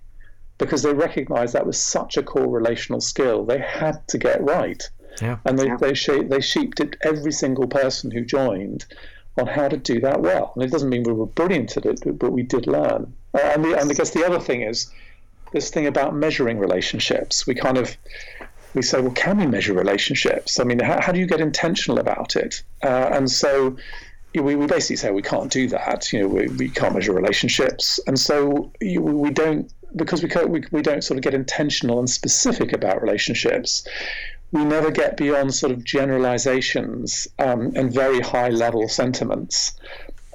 because 0.57 0.83
they 0.83 0.93
recognized 0.93 1.53
that 1.53 1.65
was 1.65 1.77
such 1.77 2.17
a 2.17 2.23
core 2.23 2.47
relational 2.47 3.01
skill 3.01 3.45
they 3.45 3.59
had 3.59 4.07
to 4.07 4.17
get 4.17 4.41
right. 4.41 4.89
Yeah. 5.21 5.37
And 5.45 5.59
they, 5.59 5.67
yeah. 5.67 5.77
they, 5.77 6.23
they 6.23 6.41
sheeped 6.41 6.79
it 6.79 6.95
every 7.01 7.31
single 7.31 7.67
person 7.67 8.11
who 8.11 8.23
joined 8.23 8.85
on 9.37 9.47
how 9.47 9.67
to 9.67 9.77
do 9.77 9.99
that 9.99 10.21
well. 10.21 10.51
And 10.55 10.63
it 10.63 10.71
doesn't 10.71 10.89
mean 10.89 11.03
we 11.03 11.13
were 11.13 11.25
brilliant 11.25 11.77
at 11.77 11.85
it, 11.85 12.01
but 12.17 12.31
we 12.31 12.43
did 12.43 12.67
learn. 12.67 13.13
Uh, 13.33 13.39
and, 13.39 13.63
the, 13.63 13.77
and 13.77 13.89
I 13.89 13.93
guess 13.93 14.11
the 14.11 14.25
other 14.25 14.39
thing 14.39 14.61
is, 14.61 14.91
this 15.51 15.69
thing 15.69 15.87
about 15.87 16.15
measuring 16.15 16.59
relationships. 16.59 17.47
We 17.47 17.55
kind 17.55 17.77
of 17.77 17.97
we 18.73 18.81
say, 18.81 19.01
well, 19.01 19.11
can 19.11 19.37
we 19.37 19.47
measure 19.47 19.73
relationships? 19.73 20.59
I 20.59 20.63
mean, 20.63 20.79
how, 20.79 21.01
how 21.01 21.11
do 21.11 21.19
you 21.19 21.25
get 21.25 21.41
intentional 21.41 21.99
about 21.99 22.35
it? 22.35 22.63
Uh, 22.83 23.09
and 23.11 23.29
so 23.29 23.75
we, 24.35 24.55
we 24.55 24.67
basically 24.67 24.97
say 24.97 25.11
we 25.11 25.21
can't 25.21 25.51
do 25.51 25.67
that. 25.69 26.11
You 26.13 26.21
know, 26.21 26.27
we, 26.27 26.47
we 26.47 26.69
can't 26.69 26.93
measure 26.93 27.13
relationships, 27.13 27.99
and 28.07 28.19
so 28.19 28.71
you, 28.81 29.01
we 29.01 29.31
don't 29.31 29.71
because 29.95 30.21
we, 30.21 30.29
we 30.45 30.63
we 30.71 30.81
don't 30.81 31.03
sort 31.03 31.17
of 31.17 31.23
get 31.23 31.33
intentional 31.33 31.99
and 31.99 32.09
specific 32.09 32.73
about 32.73 33.01
relationships. 33.01 33.87
We 34.51 34.63
never 34.63 34.91
get 34.91 35.17
beyond 35.17 35.53
sort 35.53 35.73
of 35.73 35.83
generalizations 35.83 37.27
um, 37.37 37.73
and 37.75 37.93
very 37.93 38.21
high 38.21 38.47
level 38.47 38.87
sentiments 38.87 39.77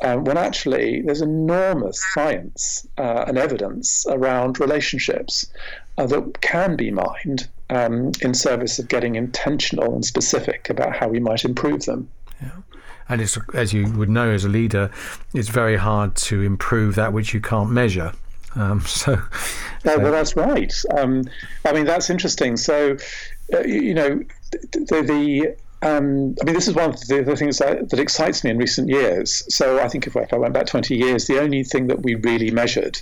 uh, 0.03 0.17
when 0.17 0.37
actually 0.37 1.01
there's 1.03 1.23
enormous 1.23 2.03
science 2.13 2.87
uh, 2.99 3.25
and 3.27 3.39
evidence 3.39 4.05
around 4.09 4.61
relationships 4.61 5.47
uh, 5.99 6.07
that 6.07 6.41
can 6.41 6.77
be 6.77 6.91
mined 6.91 7.49
um, 7.71 8.13
in 8.21 8.35
service 8.35 8.79
of 8.79 8.89
getting 8.89 9.15
intentional 9.15 9.95
and 9.95 10.05
specific 10.05 10.69
about 10.69 10.95
how 10.95 11.09
we 11.09 11.21
might 11.21 11.45
improve 11.45 11.85
them. 11.85 12.09
Yeah. 12.41 12.51
And 13.09 13.21
it's, 13.21 13.39
as 13.55 13.73
you 13.73 13.91
would 13.93 14.09
know 14.09 14.31
as 14.31 14.45
a 14.45 14.49
leader, 14.49 14.91
it's 15.35 15.49
very 15.49 15.77
hard 15.77 16.17
to 16.17 16.43
improve 16.43 16.95
that 16.97 17.13
which 17.13 17.33
you 17.33 17.41
can't 17.41 17.71
measure. 17.71 18.13
Um, 18.55 18.81
so, 18.87 19.21
so. 19.85 19.99
well, 19.99 20.13
that's 20.13 20.37
right. 20.37 20.73
Um, 20.97 21.25
I 21.65 21.73
mean, 21.73 21.85
that's 21.85 22.11
interesting. 22.11 22.57
So, 22.57 22.97
uh, 23.53 23.61
you, 23.61 23.81
you, 23.83 23.95
know, 23.95 24.21
the, 24.73 25.03
the 25.03 25.57
um, 25.83 26.37
I 26.41 26.45
mean, 26.45 26.55
this 26.55 26.69
is 26.69 26.75
one 26.75 26.91
of 26.91 27.01
the, 27.09 27.23
the 27.23 27.37
things 27.37 27.59
that, 27.59 27.91
that, 27.91 27.99
excites 27.99 28.45
me 28.45 28.51
in 28.51 28.59
recent 28.59 28.89
years. 28.89 29.43
So 29.53 29.81
I 29.81 29.89
think 29.89 30.07
if, 30.07 30.15
if, 30.15 30.33
I 30.33 30.37
went 30.37 30.55
back 30.55 30.67
20 30.67 30.97
years, 30.97 31.27
the 31.27 31.41
only 31.41 31.65
thing 31.65 31.89
that 31.89 32.03
we 32.03 32.15
really 32.15 32.53
measured 32.53 33.01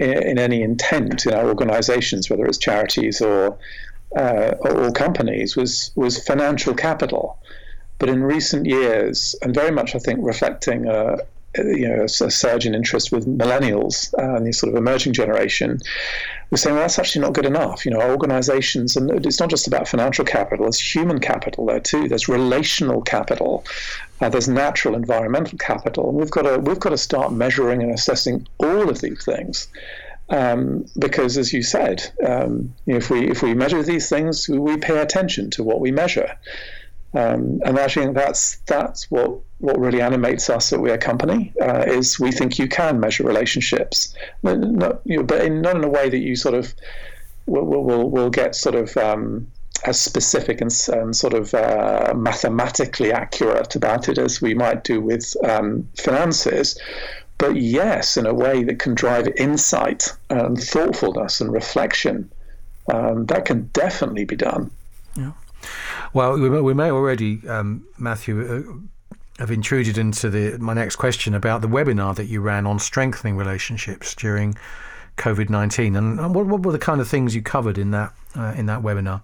in, 0.00 0.22
in 0.24 0.38
any 0.38 0.62
intent 0.62 1.26
in 1.26 1.34
our 1.34 1.46
organizations, 1.46 2.28
whether 2.28 2.44
it's 2.44 2.58
charities 2.58 3.20
or, 3.20 3.56
uh, 4.16 4.54
or 4.60 4.90
companies, 4.90 5.56
was, 5.56 5.92
was 5.94 6.22
financial 6.24 6.74
capital. 6.74 7.38
But 8.00 8.08
in 8.08 8.22
recent 8.24 8.66
years, 8.66 9.36
and 9.40 9.54
very 9.54 9.70
much, 9.70 9.94
I 9.94 9.98
think, 10.00 10.18
reflecting 10.22 10.88
a, 10.88 11.18
you 11.56 11.88
know, 11.88 12.04
a, 12.04 12.08
surge 12.08 12.66
in 12.66 12.74
interest 12.74 13.10
with 13.10 13.26
millennials 13.26 14.12
uh, 14.18 14.36
and 14.36 14.46
the 14.46 14.52
sort 14.52 14.72
of 14.72 14.78
emerging 14.78 15.12
generation, 15.12 15.78
we're 16.50 16.58
saying, 16.58 16.74
well, 16.74 16.84
that's 16.84 16.98
actually 16.98 17.22
not 17.22 17.32
good 17.32 17.46
enough. 17.46 17.84
You 17.84 17.92
know, 17.92 18.00
organizations, 18.00 18.96
and 18.96 19.10
it's 19.26 19.40
not 19.40 19.50
just 19.50 19.66
about 19.66 19.88
financial 19.88 20.24
capital, 20.24 20.64
there's 20.64 20.80
human 20.80 21.20
capital 21.20 21.66
there 21.66 21.80
too. 21.80 22.08
There's 22.08 22.28
relational 22.28 23.02
capital. 23.02 23.64
Uh, 24.20 24.28
there's 24.28 24.48
natural 24.48 24.94
environmental 24.94 25.58
capital. 25.58 26.08
And 26.08 26.18
we've 26.18 26.30
got 26.30 26.42
to, 26.42 26.58
we've 26.58 26.80
got 26.80 26.90
to 26.90 26.98
start 26.98 27.32
measuring 27.32 27.82
and 27.82 27.92
assessing 27.92 28.46
all 28.58 28.88
of 28.88 29.00
these 29.00 29.24
things. 29.24 29.68
Um, 30.30 30.84
because, 30.98 31.38
as 31.38 31.54
you 31.54 31.62
said, 31.62 32.02
um, 32.26 32.74
if 32.86 33.08
we 33.08 33.30
if 33.30 33.42
we 33.42 33.54
measure 33.54 33.82
these 33.82 34.10
things, 34.10 34.46
we 34.46 34.76
pay 34.76 34.98
attention 34.98 35.48
to 35.52 35.64
what 35.64 35.80
we 35.80 35.90
measure. 35.90 36.36
Um, 37.14 37.60
and 37.64 37.78
I 37.78 37.88
think 37.88 38.14
that's 38.14 38.58
that's 38.66 39.10
what 39.10 39.38
what 39.58 39.78
really 39.78 40.00
animates 40.00 40.50
us 40.50 40.72
at 40.72 40.80
We 40.80 40.90
Are 40.90 40.98
Company 40.98 41.52
uh, 41.60 41.84
is 41.86 42.20
we 42.20 42.30
think 42.30 42.58
you 42.58 42.68
can 42.68 43.00
measure 43.00 43.24
relationships, 43.24 44.14
not, 44.42 45.00
you 45.04 45.16
know, 45.16 45.22
but 45.22 45.44
in, 45.44 45.62
not 45.62 45.76
in 45.76 45.84
a 45.84 45.88
way 45.88 46.08
that 46.08 46.18
you 46.18 46.36
sort 46.36 46.54
of 46.54 46.74
will 47.46 47.64
will, 47.64 48.10
will 48.10 48.30
get 48.30 48.54
sort 48.54 48.74
of 48.74 48.96
um, 48.96 49.50
as 49.86 50.00
specific 50.00 50.60
and, 50.60 50.70
and 50.92 51.16
sort 51.16 51.34
of 51.34 51.54
uh, 51.54 52.12
mathematically 52.14 53.12
accurate 53.12 53.74
about 53.74 54.08
it 54.08 54.18
as 54.18 54.42
we 54.42 54.54
might 54.54 54.84
do 54.84 55.00
with 55.00 55.34
um, 55.44 55.88
finances. 55.96 56.78
But 57.38 57.56
yes, 57.56 58.16
in 58.16 58.26
a 58.26 58.34
way 58.34 58.64
that 58.64 58.80
can 58.80 58.94
drive 58.94 59.28
insight 59.36 60.12
and 60.28 60.58
thoughtfulness 60.58 61.40
and 61.40 61.52
reflection. 61.52 62.30
Um, 62.92 63.26
that 63.26 63.44
can 63.44 63.68
definitely 63.72 64.24
be 64.24 64.34
done. 64.34 64.70
Yeah. 65.14 65.32
Well, 66.12 66.38
we, 66.38 66.48
we 66.48 66.74
may 66.74 66.90
already, 66.90 67.46
um, 67.48 67.86
Matthew, 67.98 68.40
uh, 68.40 69.10
have 69.38 69.50
intruded 69.50 69.98
into 69.98 70.30
the 70.30 70.58
my 70.58 70.74
next 70.74 70.96
question 70.96 71.34
about 71.34 71.60
the 71.60 71.68
webinar 71.68 72.14
that 72.16 72.26
you 72.26 72.40
ran 72.40 72.66
on 72.66 72.78
strengthening 72.78 73.36
relationships 73.36 74.14
during 74.14 74.56
COVID 75.16 75.48
nineteen, 75.48 75.96
and 75.96 76.34
what, 76.34 76.46
what 76.46 76.62
were 76.62 76.72
the 76.72 76.78
kind 76.78 77.00
of 77.00 77.08
things 77.08 77.34
you 77.34 77.42
covered 77.42 77.78
in 77.78 77.92
that 77.92 78.12
uh, 78.34 78.54
in 78.56 78.66
that 78.66 78.82
webinar? 78.82 79.22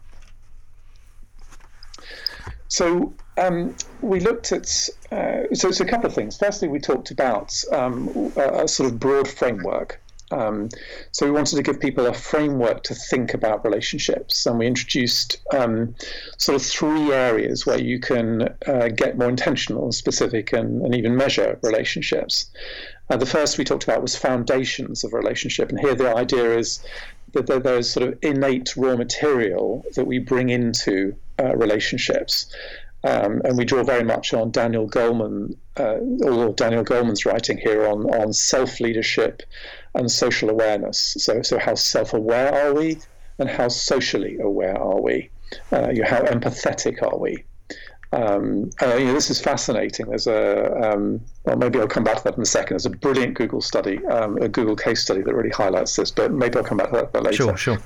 So 2.69 3.12
um, 3.38 3.75
we 4.00 4.21
looked 4.21 4.53
at 4.53 4.88
uh, 5.12 5.43
so 5.53 5.69
it's 5.69 5.81
a 5.81 5.85
couple 5.85 6.07
of 6.07 6.14
things. 6.14 6.37
Firstly, 6.37 6.69
we 6.69 6.79
talked 6.79 7.11
about 7.11 7.55
um, 7.73 8.33
a, 8.37 8.64
a, 8.64 8.69
sort 8.69 8.91
of 8.91 8.99
broad 8.99 9.29
framework. 9.29 10.00
Um, 10.35 10.69
so 11.12 11.26
we 11.26 11.33
wanted 11.33 11.57
to 11.57 11.62
give 11.62 11.79
people 11.79 12.07
a 12.07 12.14
framework 12.14 12.83
to 12.85 12.95
think 12.95 13.35
about 13.35 13.64
relationships, 13.64 14.47
and 14.47 14.59
we 14.59 14.67
introduced 14.67 15.37
um, 15.53 15.95
sort 16.38 16.57
of 16.57 16.67
three 16.67 17.12
areas 17.12 17.67
where 17.67 17.81
you 17.81 18.00
can 18.00 18.55
uh, 18.67 18.88
get 18.88 19.17
more 19.17 19.29
intentional, 19.29 19.93
specific, 19.93 20.53
and, 20.53 20.83
and 20.83 20.95
even 20.95 21.17
measure 21.17 21.59
relationships. 21.62 22.50
Uh, 23.11 23.17
the 23.17 23.26
first 23.26 23.59
we 23.59 23.64
talked 23.64 23.85
about 23.85 24.03
was 24.03 24.17
foundations 24.17 25.05
of 25.05 25.12
a 25.12 25.17
relationship, 25.17 25.69
and 25.69 25.79
here 25.79 25.95
the 25.95 26.14
idea 26.14 26.57
is 26.57 26.81
that 27.33 27.47
there's 27.47 27.91
sort 27.91 28.09
of 28.09 28.19
innate 28.23 28.76
raw 28.76 28.97
material 28.97 29.85
that 29.95 30.07
we 30.07 30.19
bring 30.19 30.50
into 30.50 31.14
uh, 31.38 31.55
relationships. 31.57 32.47
Um, 33.03 33.43
and 33.45 33.59
we 33.59 33.67
draw 33.67 33.83
very 33.83 34.03
much 34.03 34.33
on 34.33 34.50
Daniel 34.50 34.88
Goleman, 34.88 35.57
uh, 35.79 35.99
or 36.26 36.55
Daniel 36.55 36.83
Goleman's 36.83 37.26
writing 37.26 37.59
here 37.59 37.87
on, 37.87 38.09
on 38.14 38.33
self 38.33 38.81
leadership 38.81 39.43
and 39.95 40.11
social 40.11 40.51
awareness. 40.51 41.17
So, 41.19 41.43
so 41.43 41.59
how 41.59 41.75
self 41.75 42.15
aware 42.15 42.55
are 42.55 42.75
we, 42.75 42.99
and 43.39 43.49
how 43.49 43.69
socially 43.69 44.39
aware 44.39 44.77
are 44.81 45.01
we? 45.01 45.31
Uh, 45.73 45.91
you 45.91 46.03
know, 46.03 46.09
how 46.09 46.23
empathetic 46.23 47.03
are 47.03 47.19
we? 47.19 47.45
Um, 48.13 48.71
uh, 48.81 48.95
you 48.95 49.07
know, 49.07 49.13
this 49.13 49.31
is 49.31 49.41
fascinating. 49.41 50.07
There's 50.07 50.29
a, 50.29 50.93
um, 50.93 51.21
well, 51.45 51.57
maybe 51.57 51.81
I'll 51.81 51.89
come 51.89 52.05
back 52.05 52.19
to 52.19 52.25
that 52.25 52.37
in 52.37 52.43
a 52.43 52.47
second. 52.47 52.75
There's 52.75 52.87
a 52.87 52.91
brilliant 52.91 53.35
Google 53.35 53.61
study, 53.61 54.05
um, 54.07 54.37
a 54.39 54.49
Google 54.49 54.77
case 54.77 55.03
study 55.03 55.23
that 55.23 55.35
really 55.35 55.51
highlights 55.51 55.97
this, 55.97 56.11
but 56.13 56.31
maybe 56.33 56.57
I'll 56.57 56.65
come 56.65 56.79
back 56.79 56.91
to 56.91 57.09
that 57.13 57.23
later. 57.23 57.37
Sure, 57.37 57.57
sure. 57.57 57.79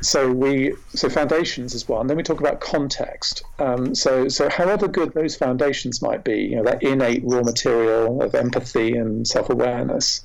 So 0.00 0.30
we 0.30 0.74
so 0.90 1.08
foundations 1.08 1.74
is 1.74 1.88
one. 1.88 2.06
Then 2.06 2.16
we 2.16 2.22
talk 2.22 2.38
about 2.38 2.60
context. 2.60 3.42
Um, 3.58 3.94
so 3.96 4.28
so 4.28 4.48
however 4.48 4.86
good 4.86 5.12
those 5.12 5.34
foundations 5.34 6.00
might 6.00 6.22
be, 6.22 6.42
you 6.42 6.56
know 6.56 6.64
that 6.64 6.82
innate 6.84 7.22
raw 7.24 7.42
material 7.42 8.22
of 8.22 8.34
empathy 8.34 8.96
and 8.96 9.26
self 9.26 9.50
awareness, 9.50 10.24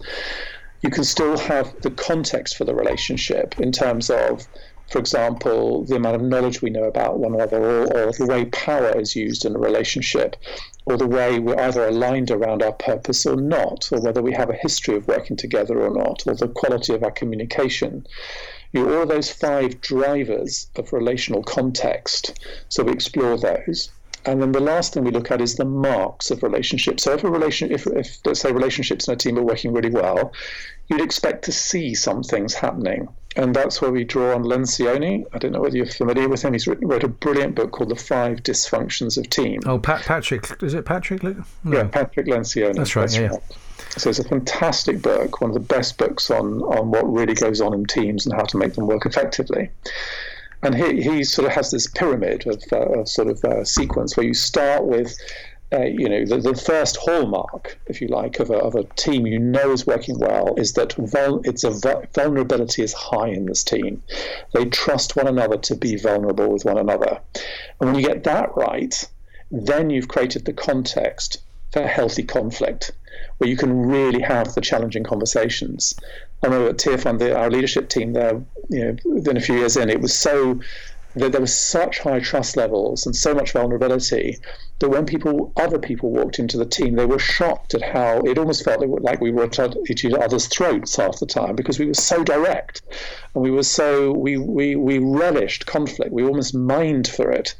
you 0.81 0.89
can 0.89 1.03
still 1.03 1.37
have 1.37 1.73
the 1.81 1.91
context 1.91 2.55
for 2.57 2.65
the 2.65 2.75
relationship 2.75 3.59
in 3.59 3.71
terms 3.71 4.09
of 4.09 4.47
for 4.89 4.99
example, 4.99 5.83
the 5.83 5.97
amount 5.97 6.15
of 6.15 6.21
knowledge 6.21 6.61
we 6.61 6.69
know 6.69 6.85
about 6.85 7.19
one 7.19 7.33
another, 7.33 7.61
or, 7.61 7.93
or, 7.93 8.11
the 8.13 8.25
way 8.25 8.45
power 8.45 8.97
is 8.97 9.17
used 9.17 9.43
in 9.43 9.53
a 9.53 9.59
relationship, 9.59 10.37
or 10.85 10.95
the 10.95 11.05
way 11.05 11.39
we're 11.39 11.59
either 11.59 11.85
aligned 11.85 12.31
around 12.31 12.63
our 12.63 12.71
purpose 12.71 13.25
or 13.25 13.35
not, 13.35 13.89
or 13.91 13.99
whether 13.99 14.21
we 14.21 14.31
have 14.31 14.49
a 14.49 14.53
history 14.53 14.95
of 14.95 15.05
working 15.05 15.35
together 15.35 15.81
or 15.81 15.93
not, 15.93 16.25
or 16.25 16.35
the 16.35 16.47
quality 16.47 16.93
of 16.93 17.03
our 17.03 17.11
communication 17.11 18.07
you 18.71 18.85
know, 18.85 18.99
all 18.99 19.05
those 19.05 19.31
five 19.31 19.79
drivers 19.81 20.69
of 20.75 20.91
relational 20.91 21.43
context. 21.43 22.39
So 22.69 22.83
we 22.83 22.91
explore 22.91 23.37
those. 23.37 23.89
And 24.25 24.41
then 24.41 24.51
the 24.51 24.59
last 24.59 24.93
thing 24.93 25.03
we 25.03 25.11
look 25.11 25.31
at 25.31 25.39
is 25.39 25.55
the 25.55 25.65
marks 25.65 26.31
of 26.31 26.43
relationships. 26.43 27.03
So 27.03 27.13
if 27.13 27.23
a 27.23 27.29
relation, 27.29 27.71
if, 27.71 27.87
if 27.87 28.19
let's 28.25 28.41
say 28.41 28.51
relationships 28.51 29.07
in 29.07 29.13
a 29.13 29.17
team 29.17 29.37
are 29.37 29.43
working 29.43 29.71
really 29.73 29.89
well, 29.89 30.33
you'd 30.87 31.01
expect 31.01 31.45
to 31.45 31.51
see 31.51 31.95
some 31.95 32.23
things 32.23 32.53
happening. 32.53 33.07
And 33.35 33.55
that's 33.55 33.81
where 33.81 33.91
we 33.91 34.03
draw 34.03 34.33
on 34.33 34.43
Lencioni. 34.43 35.23
I 35.31 35.37
don't 35.37 35.51
know 35.51 35.61
whether 35.61 35.77
you're 35.77 35.85
familiar 35.85 36.27
with 36.27 36.41
him. 36.41 36.53
He's 36.53 36.67
written, 36.67 36.87
wrote 36.87 37.03
a 37.03 37.07
brilliant 37.07 37.55
book 37.55 37.71
called 37.71 37.89
The 37.89 37.95
Five 37.95 38.39
Dysfunctions 38.39 39.17
of 39.17 39.29
Team. 39.29 39.61
Oh, 39.65 39.77
Pat, 39.77 40.01
Patrick. 40.01 40.61
Is 40.63 40.73
it 40.73 40.85
Patrick? 40.85 41.23
No. 41.23 41.43
Yeah, 41.63 41.83
Patrick 41.85 42.25
Lencioni. 42.25 42.75
That's 42.75 42.95
right. 42.95 43.03
That's 43.03 43.15
yeah. 43.15 43.27
Right. 43.27 43.41
So 43.91 44.09
it's 44.09 44.19
a 44.19 44.23
fantastic 44.23 45.01
book, 45.01 45.39
one 45.39 45.51
of 45.51 45.53
the 45.53 45.59
best 45.59 45.97
books 45.97 46.31
on, 46.31 46.61
on 46.63 46.91
what 46.91 47.03
really 47.11 47.33
goes 47.33 47.61
on 47.61 47.73
in 47.73 47.85
teams 47.85 48.25
and 48.25 48.35
how 48.35 48.43
to 48.43 48.57
make 48.57 48.73
them 48.73 48.87
work 48.87 49.05
effectively. 49.05 49.69
And 50.63 50.75
he, 50.75 51.01
he 51.01 51.23
sort 51.23 51.47
of 51.47 51.53
has 51.53 51.71
this 51.71 51.87
pyramid 51.87 52.47
of, 52.47 52.63
uh, 52.71 52.99
of 52.99 53.09
sort 53.09 53.27
of 53.27 53.43
uh, 53.43 53.63
sequence 53.63 54.17
where 54.17 54.25
you 54.25 54.33
start 54.33 54.85
with 54.85 55.15
uh, 55.73 55.83
you 55.83 56.07
know, 56.07 56.25
the, 56.25 56.37
the 56.37 56.55
first 56.55 56.95
hallmark, 56.95 57.77
if 57.87 57.99
you 57.99 58.07
like, 58.07 58.39
of 58.39 58.49
a, 58.49 58.55
of 58.55 58.75
a 58.75 58.85
team 58.95 59.27
you 59.27 59.37
know 59.37 59.71
is 59.71 59.85
working 59.85 60.17
well 60.17 60.55
is 60.55 60.73
that 60.73 60.93
vul- 60.93 61.41
it's 61.43 61.65
a 61.65 61.71
vulnerability 62.13 62.81
is 62.81 62.93
high 62.93 63.27
in 63.27 63.45
this 63.45 63.65
team. 63.65 64.01
They 64.53 64.65
trust 64.65 65.17
one 65.17 65.27
another 65.27 65.57
to 65.57 65.75
be 65.75 65.97
vulnerable 65.97 66.47
with 66.47 66.63
one 66.63 66.77
another. 66.77 67.19
And 67.79 67.89
when 67.89 67.95
you 67.95 68.07
get 68.07 68.23
that 68.23 68.55
right, 68.55 69.07
then 69.51 69.89
you've 69.89 70.07
created 70.07 70.45
the 70.45 70.53
context 70.53 71.41
for 71.73 71.85
healthy 71.85 72.23
conflict 72.23 72.93
where 73.37 73.49
you 73.49 73.57
can 73.57 73.77
really 73.77 74.21
have 74.21 74.53
the 74.53 74.61
challenging 74.61 75.03
conversations. 75.03 75.95
I 76.43 76.47
remember 76.47 76.69
at 76.69 76.77
Tearfund, 76.77 77.35
our 77.35 77.49
leadership 77.49 77.89
team 77.89 78.13
there, 78.13 78.41
you 78.69 78.85
know, 78.85 78.95
within 79.05 79.37
a 79.37 79.41
few 79.41 79.57
years 79.57 79.75
in, 79.77 79.89
it 79.89 80.01
was 80.01 80.17
so 80.17 80.59
that 81.15 81.31
there 81.31 81.41
was 81.41 81.57
such 81.57 81.99
high 81.99 82.19
trust 82.19 82.55
levels 82.57 83.05
and 83.05 83.15
so 83.15 83.33
much 83.33 83.53
vulnerability 83.53 84.37
that 84.79 84.89
when 84.89 85.05
people, 85.05 85.51
other 85.57 85.79
people 85.79 86.11
walked 86.11 86.37
into 86.37 86.57
the 86.57 86.65
team, 86.65 86.95
they 86.95 87.05
were 87.05 87.19
shocked 87.19 87.73
at 87.73 87.81
how 87.81 88.19
it 88.19 88.37
almost 88.37 88.63
felt 88.63 88.85
like 89.01 89.19
we 89.19 89.31
were 89.31 89.43
at 89.43 89.75
each 89.89 90.05
other's 90.05 90.47
throats 90.47 90.95
half 90.95 91.19
the 91.19 91.25
time 91.25 91.55
because 91.55 91.79
we 91.79 91.87
were 91.87 91.93
so 91.95 92.23
direct 92.23 92.81
and 93.33 93.43
we 93.43 93.49
were 93.51 93.63
so 93.63 94.11
we 94.11 94.37
we, 94.37 94.75
we 94.75 94.99
relished 94.99 95.65
conflict. 95.65 96.11
We 96.11 96.23
almost 96.23 96.53
mined 96.53 97.07
for 97.07 97.31
it, 97.31 97.55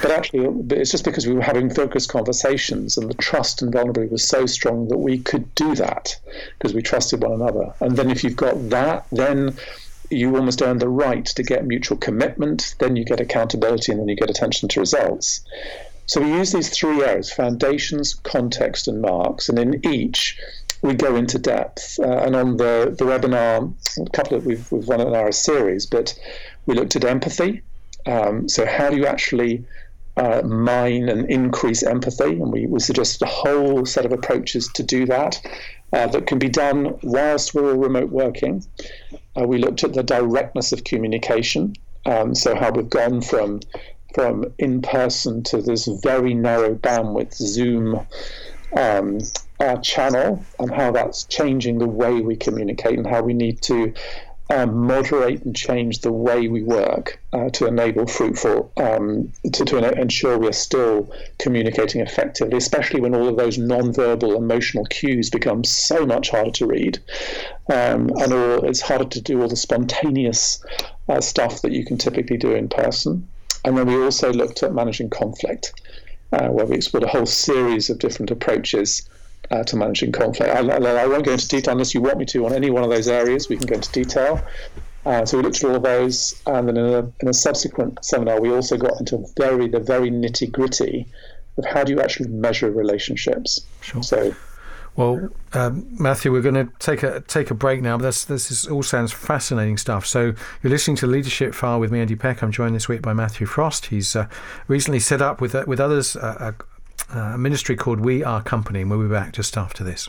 but 0.00 0.10
actually, 0.10 0.46
it's 0.76 0.90
just 0.90 1.04
because 1.04 1.26
we 1.26 1.34
were 1.34 1.42
having 1.42 1.70
focused 1.70 2.10
conversations 2.10 2.96
and 2.96 3.08
the 3.08 3.14
trust 3.14 3.62
and 3.62 3.72
vulnerability 3.72 4.12
was 4.12 4.26
so 4.26 4.46
strong 4.46 4.88
that 4.88 4.98
we 4.98 5.18
could 5.18 5.54
do 5.54 5.74
that 5.76 6.18
because 6.58 6.74
we 6.74 6.82
trusted 6.82 7.22
one 7.22 7.32
another. 7.32 7.74
And 7.80 7.96
then 7.96 8.10
if 8.10 8.22
you've 8.22 8.36
got 8.36 8.70
that, 8.70 9.06
then 9.10 9.56
you 10.10 10.36
almost 10.36 10.62
earn 10.62 10.78
the 10.78 10.88
right 10.88 11.24
to 11.24 11.42
get 11.42 11.66
mutual 11.66 11.96
commitment, 11.96 12.74
then 12.78 12.96
you 12.96 13.04
get 13.04 13.20
accountability, 13.20 13.92
and 13.92 14.00
then 14.00 14.08
you 14.08 14.16
get 14.16 14.30
attention 14.30 14.68
to 14.68 14.80
results. 14.80 15.40
So 16.06 16.20
we 16.20 16.32
use 16.32 16.52
these 16.52 16.70
three 16.70 17.02
areas 17.02 17.32
foundations, 17.32 18.14
context, 18.14 18.88
and 18.88 19.00
marks. 19.00 19.48
And 19.48 19.58
in 19.58 19.86
each, 19.86 20.38
we 20.82 20.94
go 20.94 21.16
into 21.16 21.38
depth. 21.38 21.98
Uh, 21.98 22.18
and 22.18 22.36
on 22.36 22.56
the, 22.58 22.94
the 22.98 23.04
webinar, 23.04 23.72
a 23.98 24.10
couple 24.10 24.36
of 24.36 24.44
we've, 24.44 24.70
we've 24.70 24.88
run 24.88 25.00
an 25.00 25.14
hour 25.14 25.32
series, 25.32 25.86
but 25.86 26.14
we 26.66 26.74
looked 26.74 26.94
at 26.94 27.04
empathy. 27.04 27.62
Um, 28.06 28.48
so, 28.48 28.66
how 28.66 28.90
do 28.90 28.96
you 28.96 29.06
actually 29.06 29.64
uh, 30.18 30.42
mine 30.42 31.08
and 31.08 31.28
increase 31.30 31.82
empathy? 31.82 32.32
And 32.32 32.52
we, 32.52 32.66
we 32.66 32.80
suggested 32.80 33.22
a 33.22 33.30
whole 33.30 33.86
set 33.86 34.04
of 34.04 34.12
approaches 34.12 34.68
to 34.74 34.82
do 34.82 35.06
that 35.06 35.40
uh, 35.94 36.06
that 36.08 36.26
can 36.26 36.38
be 36.38 36.50
done 36.50 36.98
whilst 37.02 37.54
we're 37.54 37.72
all 37.72 37.78
remote 37.78 38.10
working. 38.10 38.62
Uh, 39.40 39.46
we 39.46 39.56
looked 39.56 39.84
at 39.84 39.94
the 39.94 40.02
directness 40.02 40.72
of 40.72 40.84
communication. 40.84 41.74
Um, 42.04 42.34
so, 42.34 42.54
how 42.54 42.70
we've 42.70 42.90
gone 42.90 43.22
from 43.22 43.60
from 44.14 44.44
in 44.58 44.80
person 44.80 45.42
to 45.42 45.60
this 45.60 45.86
very 46.02 46.34
narrow 46.34 46.74
bandwidth 46.74 47.34
Zoom 47.34 48.00
um, 48.76 49.18
uh, 49.60 49.76
channel 49.78 50.44
and 50.58 50.70
how 50.72 50.92
that's 50.92 51.24
changing 51.24 51.78
the 51.78 51.88
way 51.88 52.20
we 52.20 52.36
communicate 52.36 52.96
and 52.96 53.06
how 53.06 53.22
we 53.22 53.34
need 53.34 53.60
to 53.62 53.92
um, 54.50 54.86
moderate 54.86 55.42
and 55.44 55.56
change 55.56 56.00
the 56.00 56.12
way 56.12 56.48
we 56.48 56.62
work 56.62 57.18
uh, 57.32 57.48
to 57.50 57.66
enable 57.66 58.06
fruitful, 58.06 58.70
um, 58.76 59.32
to, 59.52 59.64
to, 59.64 60.00
ensure 60.00 60.38
we 60.38 60.48
are 60.48 60.52
still 60.52 61.10
communicating 61.38 62.02
effectively, 62.02 62.56
especially 62.56 63.00
when 63.00 63.14
all 63.14 63.28
of 63.28 63.36
those 63.36 63.56
non-verbal 63.56 64.36
emotional 64.36 64.84
cues 64.84 65.30
become 65.30 65.64
so 65.64 66.04
much 66.04 66.28
harder 66.28 66.50
to 66.50 66.66
read. 66.66 66.98
Um, 67.72 68.10
and 68.20 68.32
all, 68.32 68.64
it's 68.64 68.82
harder 68.82 69.06
to 69.06 69.20
do 69.20 69.40
all 69.40 69.48
the 69.48 69.56
spontaneous 69.56 70.62
uh, 71.08 71.22
stuff 71.22 71.62
that 71.62 71.72
you 71.72 71.84
can 71.84 71.96
typically 71.96 72.36
do 72.36 72.52
in 72.52 72.68
person. 72.68 73.28
And 73.64 73.76
then 73.76 73.86
we 73.86 73.96
also 73.96 74.32
looked 74.32 74.62
at 74.62 74.74
managing 74.74 75.10
conflict, 75.10 75.72
uh, 76.32 76.48
where 76.48 76.66
we 76.66 76.76
explored 76.76 77.04
a 77.04 77.08
whole 77.08 77.26
series 77.26 77.90
of 77.90 77.98
different 77.98 78.30
approaches 78.30 79.08
uh, 79.50 79.62
to 79.64 79.76
managing 79.76 80.12
conflict. 80.12 80.54
I, 80.54 80.60
I, 80.60 81.06
won't 81.06 81.24
go 81.24 81.32
into 81.32 81.48
detail 81.48 81.72
unless 81.72 81.94
you 81.94 82.00
want 82.00 82.18
me 82.18 82.24
to 82.26 82.46
on 82.46 82.52
any 82.52 82.70
one 82.70 82.82
of 82.82 82.90
those 82.90 83.08
areas. 83.08 83.48
We 83.48 83.56
can 83.56 83.66
go 83.66 83.74
into 83.76 83.92
detail. 83.92 84.42
Uh, 85.06 85.24
so 85.26 85.36
we 85.36 85.42
looked 85.42 85.62
at 85.62 85.64
all 85.64 85.76
of 85.76 85.82
those, 85.82 86.40
and 86.46 86.66
then 86.66 86.76
in 86.78 86.86
a, 86.86 87.12
in 87.20 87.28
a 87.28 87.34
subsequent 87.34 88.02
seminar, 88.02 88.40
we 88.40 88.50
also 88.50 88.78
got 88.78 88.98
into 89.00 89.26
very 89.36 89.68
the 89.68 89.80
very 89.80 90.10
nitty 90.10 90.50
gritty 90.50 91.06
of 91.58 91.64
how 91.66 91.84
do 91.84 91.92
you 91.92 92.00
actually 92.00 92.28
measure 92.28 92.70
relationships. 92.70 93.60
Sure. 93.82 94.02
So 94.02 94.34
well, 94.96 95.28
um, 95.52 95.86
Matthew, 95.98 96.30
we're 96.30 96.42
going 96.42 96.54
to 96.54 96.72
take 96.78 97.02
a 97.02 97.20
take 97.22 97.50
a 97.50 97.54
break 97.54 97.82
now. 97.82 97.96
But 97.96 98.04
this 98.04 98.24
this 98.24 98.50
is, 98.50 98.66
all 98.66 98.82
sounds 98.82 99.12
fascinating 99.12 99.76
stuff. 99.76 100.06
So 100.06 100.34
you're 100.62 100.70
listening 100.70 100.96
to 100.98 101.06
Leadership 101.06 101.54
File 101.54 101.80
with 101.80 101.90
me, 101.90 102.00
Andy 102.00 102.16
Peck. 102.16 102.42
I'm 102.42 102.52
joined 102.52 102.74
this 102.74 102.88
week 102.88 103.02
by 103.02 103.12
Matthew 103.12 103.46
Frost. 103.46 103.86
He's 103.86 104.14
uh, 104.14 104.28
recently 104.68 105.00
set 105.00 105.20
up 105.20 105.40
with 105.40 105.54
uh, 105.54 105.64
with 105.66 105.80
others 105.80 106.16
uh, 106.16 106.52
a, 107.12 107.18
a 107.18 107.38
ministry 107.38 107.76
called 107.76 108.00
We 108.00 108.22
Are 108.22 108.42
Company, 108.42 108.82
and 108.82 108.90
we'll 108.90 109.02
be 109.02 109.08
back 109.08 109.32
just 109.32 109.56
after 109.56 109.82
this. 109.82 110.08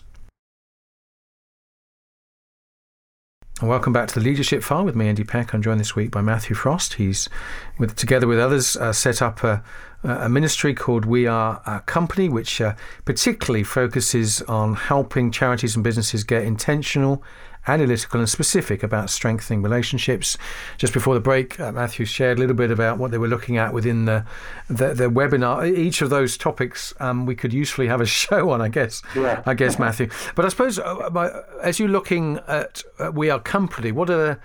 Welcome 3.61 3.93
back 3.93 4.07
to 4.09 4.15
the 4.15 4.19
Leadership 4.19 4.63
File 4.63 4.83
with 4.83 4.95
me, 4.95 5.07
Andy 5.07 5.23
Peck. 5.23 5.53
I'm 5.53 5.61
joined 5.61 5.79
this 5.79 5.95
week 5.95 6.11
by 6.11 6.21
Matthew 6.21 6.55
Frost. 6.55 6.95
He's, 6.95 7.29
with, 7.77 7.95
together 7.95 8.27
with 8.27 8.37
others, 8.37 8.75
uh, 8.75 8.91
set 8.91 9.21
up 9.21 9.43
a, 9.45 9.63
a, 10.03 10.27
ministry 10.27 10.73
called 10.73 11.05
We 11.05 11.25
Are 11.25 11.61
a 11.65 11.79
Company, 11.81 12.27
which 12.27 12.59
uh, 12.59 12.75
particularly 13.05 13.63
focuses 13.63 14.41
on 14.41 14.75
helping 14.75 15.31
charities 15.31 15.75
and 15.75 15.85
businesses 15.85 16.25
get 16.25 16.43
intentional 16.43 17.23
analytical 17.67 18.19
and 18.19 18.29
specific 18.29 18.83
about 18.83 19.09
strengthening 19.09 19.61
relationships. 19.61 20.37
Just 20.77 20.93
before 20.93 21.13
the 21.13 21.19
break, 21.19 21.59
uh, 21.59 21.71
Matthew 21.71 22.05
shared 22.05 22.37
a 22.37 22.41
little 22.41 22.55
bit 22.55 22.71
about 22.71 22.97
what 22.97 23.11
they 23.11 23.17
were 23.17 23.27
looking 23.27 23.57
at 23.57 23.73
within 23.73 24.05
the 24.05 24.25
the, 24.69 24.93
the 24.93 25.09
webinar. 25.09 25.67
Each 25.67 26.01
of 26.01 26.09
those 26.09 26.37
topics 26.37 26.93
um, 26.99 27.25
we 27.25 27.35
could 27.35 27.53
usefully 27.53 27.87
have 27.87 28.01
a 28.01 28.05
show 28.05 28.49
on, 28.51 28.61
I 28.61 28.69
guess. 28.69 29.01
Yeah. 29.15 29.41
I 29.45 29.53
guess 29.53 29.79
Matthew. 29.79 30.09
But 30.35 30.45
I 30.45 30.49
suppose 30.49 30.79
uh, 30.79 31.43
as 31.61 31.79
you're 31.79 31.89
looking 31.89 32.39
at 32.47 32.83
uh, 32.99 33.11
We 33.11 33.29
Are 33.29 33.39
Company, 33.39 33.91
what 33.91 34.09
are 34.09 34.17
the, 34.17 34.39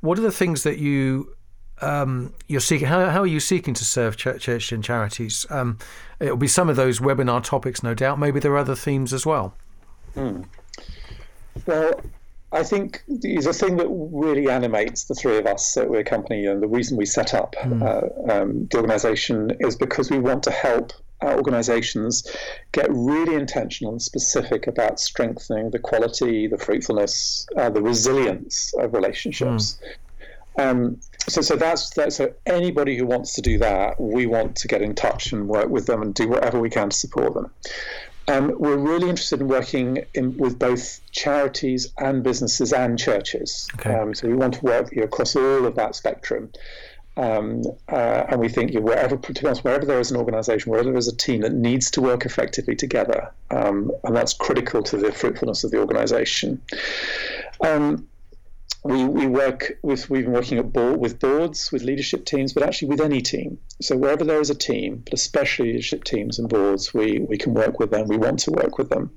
what 0.00 0.18
are 0.18 0.22
the 0.22 0.32
things 0.32 0.62
that 0.62 0.78
you 0.78 1.36
um, 1.80 2.32
you're 2.48 2.60
seeking? 2.60 2.88
How, 2.88 3.10
how, 3.10 3.20
are 3.20 3.26
you 3.26 3.40
seeking 3.40 3.74
to 3.74 3.84
serve 3.84 4.16
church, 4.16 4.42
church 4.42 4.72
and 4.72 4.82
charities? 4.82 5.44
Um, 5.50 5.78
it'll 6.20 6.36
be 6.36 6.48
some 6.48 6.68
of 6.68 6.76
those 6.76 7.00
webinar 7.00 7.42
topics, 7.44 7.82
no 7.82 7.94
doubt. 7.94 8.18
Maybe 8.18 8.40
there 8.40 8.52
are 8.52 8.58
other 8.58 8.74
themes 8.74 9.12
as 9.12 9.26
well. 9.26 9.54
Hmm. 10.14 10.42
Well, 11.66 12.00
I 12.56 12.62
think 12.62 13.02
the 13.06 13.52
thing 13.52 13.76
that 13.76 13.88
really 13.88 14.48
animates 14.48 15.04
the 15.04 15.14
three 15.14 15.36
of 15.36 15.46
us 15.46 15.76
at 15.76 15.90
We're 15.90 16.04
Company 16.04 16.46
and 16.46 16.62
the 16.62 16.68
reason 16.68 16.96
we 16.96 17.04
set 17.04 17.34
up 17.34 17.54
mm. 17.56 17.82
uh, 17.82 18.32
um, 18.32 18.66
the 18.70 18.78
organisation 18.78 19.56
is 19.60 19.76
because 19.76 20.10
we 20.10 20.18
want 20.18 20.42
to 20.44 20.50
help 20.50 20.94
our 21.20 21.36
organisations 21.36 22.26
get 22.72 22.86
really 22.90 23.34
intentional 23.34 23.92
and 23.92 24.02
specific 24.02 24.66
about 24.66 24.98
strengthening 25.00 25.70
the 25.70 25.78
quality, 25.78 26.46
the 26.46 26.58
fruitfulness, 26.58 27.46
uh, 27.56 27.68
the 27.68 27.82
resilience 27.82 28.72
of 28.78 28.94
relationships. 28.94 29.78
Mm. 30.56 30.70
Um, 30.70 31.00
so, 31.28 31.42
so 31.42 31.56
that's 31.56 31.90
that. 31.90 32.14
So, 32.14 32.32
anybody 32.46 32.96
who 32.96 33.04
wants 33.04 33.34
to 33.34 33.42
do 33.42 33.58
that, 33.58 34.00
we 34.00 34.24
want 34.24 34.56
to 34.56 34.68
get 34.68 34.80
in 34.80 34.94
touch 34.94 35.32
and 35.32 35.46
work 35.48 35.68
with 35.68 35.86
them 35.86 36.00
and 36.00 36.14
do 36.14 36.28
whatever 36.28 36.58
we 36.58 36.70
can 36.70 36.88
to 36.88 36.96
support 36.96 37.34
them. 37.34 37.50
Um, 38.28 38.54
we're 38.58 38.76
really 38.76 39.08
interested 39.08 39.40
in 39.40 39.48
working 39.48 40.04
in, 40.14 40.36
with 40.36 40.58
both 40.58 41.00
charities 41.12 41.92
and 41.98 42.22
businesses 42.22 42.72
and 42.72 42.98
churches. 42.98 43.68
Okay. 43.74 43.94
Um, 43.94 44.14
so 44.14 44.26
we 44.26 44.34
want 44.34 44.54
to 44.54 44.64
work 44.64 44.90
you 44.92 44.98
know, 44.98 45.04
across 45.04 45.36
all 45.36 45.64
of 45.64 45.76
that 45.76 45.94
spectrum. 45.94 46.50
Um, 47.18 47.62
uh, 47.88 48.24
and 48.28 48.40
we 48.40 48.48
think 48.48 48.72
you 48.72 48.80
know, 48.80 48.86
wherever, 48.86 49.16
to 49.16 49.32
be 49.32 49.46
honest, 49.46 49.64
wherever 49.64 49.86
there 49.86 50.00
is 50.00 50.10
an 50.10 50.18
organisation, 50.18 50.70
wherever 50.70 50.90
there 50.90 50.98
is 50.98 51.08
a 51.08 51.16
team 51.16 51.40
that 51.42 51.52
needs 51.54 51.90
to 51.92 52.02
work 52.02 52.26
effectively 52.26 52.76
together, 52.76 53.32
um, 53.50 53.90
and 54.04 54.14
that's 54.14 54.34
critical 54.34 54.82
to 54.82 54.98
the 54.98 55.12
fruitfulness 55.12 55.64
of 55.64 55.70
the 55.70 55.78
organisation. 55.78 56.60
Um, 57.64 58.06
we, 58.86 59.04
we 59.04 59.26
work 59.26 59.78
with 59.82 60.08
we've 60.08 60.24
been 60.24 60.32
working 60.32 60.58
at 60.58 60.72
board, 60.72 60.98
with 60.98 61.18
boards 61.18 61.70
with 61.72 61.82
leadership 61.82 62.24
teams 62.24 62.52
but 62.52 62.62
actually 62.62 62.88
with 62.88 63.00
any 63.00 63.20
team 63.20 63.58
so 63.80 63.96
wherever 63.96 64.24
there 64.24 64.40
is 64.40 64.50
a 64.50 64.54
team 64.54 65.02
but 65.04 65.14
especially 65.14 65.66
leadership 65.66 66.04
teams 66.04 66.38
and 66.38 66.48
boards 66.48 66.94
we, 66.94 67.18
we 67.18 67.36
can 67.36 67.54
work 67.54 67.78
with 67.78 67.90
them 67.90 68.06
we 68.08 68.16
want 68.16 68.38
to 68.38 68.50
work 68.50 68.78
with 68.78 68.88
them 68.88 69.10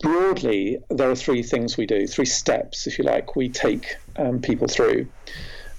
broadly 0.00 0.78
there 0.90 1.10
are 1.10 1.16
three 1.16 1.42
things 1.42 1.76
we 1.76 1.86
do 1.86 2.06
three 2.06 2.26
steps 2.26 2.86
if 2.86 2.98
you 2.98 3.04
like 3.04 3.36
we 3.36 3.48
take 3.48 3.96
um, 4.16 4.40
people 4.40 4.68
through 4.68 5.06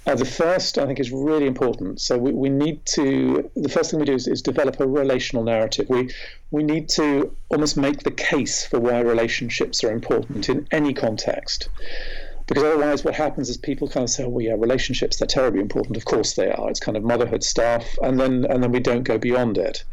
uh, 0.05 0.15
the 0.15 0.23
first, 0.23 0.77
I 0.77 0.85
think, 0.85 1.01
is 1.01 1.11
really 1.11 1.47
important. 1.47 1.99
So 1.99 2.17
we, 2.17 2.31
we 2.31 2.47
need 2.47 2.85
to. 2.95 3.51
The 3.57 3.67
first 3.67 3.91
thing 3.91 3.99
we 3.99 4.05
do 4.05 4.13
is, 4.13 4.25
is 4.25 4.41
develop 4.41 4.79
a 4.79 4.87
relational 4.87 5.43
narrative. 5.43 5.89
We 5.89 6.11
we 6.49 6.63
need 6.63 6.87
to 6.89 7.35
almost 7.49 7.75
make 7.75 8.03
the 8.03 8.11
case 8.11 8.65
for 8.65 8.79
why 8.79 9.01
relationships 9.01 9.83
are 9.83 9.91
important 9.91 10.47
in 10.47 10.65
any 10.71 10.93
context 10.93 11.67
because 12.47 12.63
otherwise 12.63 13.03
what 13.03 13.13
happens 13.13 13.49
is 13.49 13.57
people 13.57 13.89
kind 13.89 14.05
of 14.05 14.09
say, 14.09 14.23
oh, 14.23 14.29
well, 14.29 14.43
yeah, 14.43 14.53
relationships, 14.53 15.17
they're 15.17 15.27
terribly 15.27 15.59
important. 15.59 15.97
Of 15.97 16.05
course 16.05 16.33
they 16.33 16.49
are. 16.49 16.69
It's 16.69 16.79
kind 16.79 16.97
of 16.97 17.03
motherhood 17.03 17.43
stuff. 17.43 17.97
And 18.01 18.19
then, 18.19 18.45
and 18.49 18.63
then 18.63 18.71
we 18.71 18.79
don't 18.79 19.03
go 19.03 19.17
beyond 19.17 19.57
it. 19.57 19.83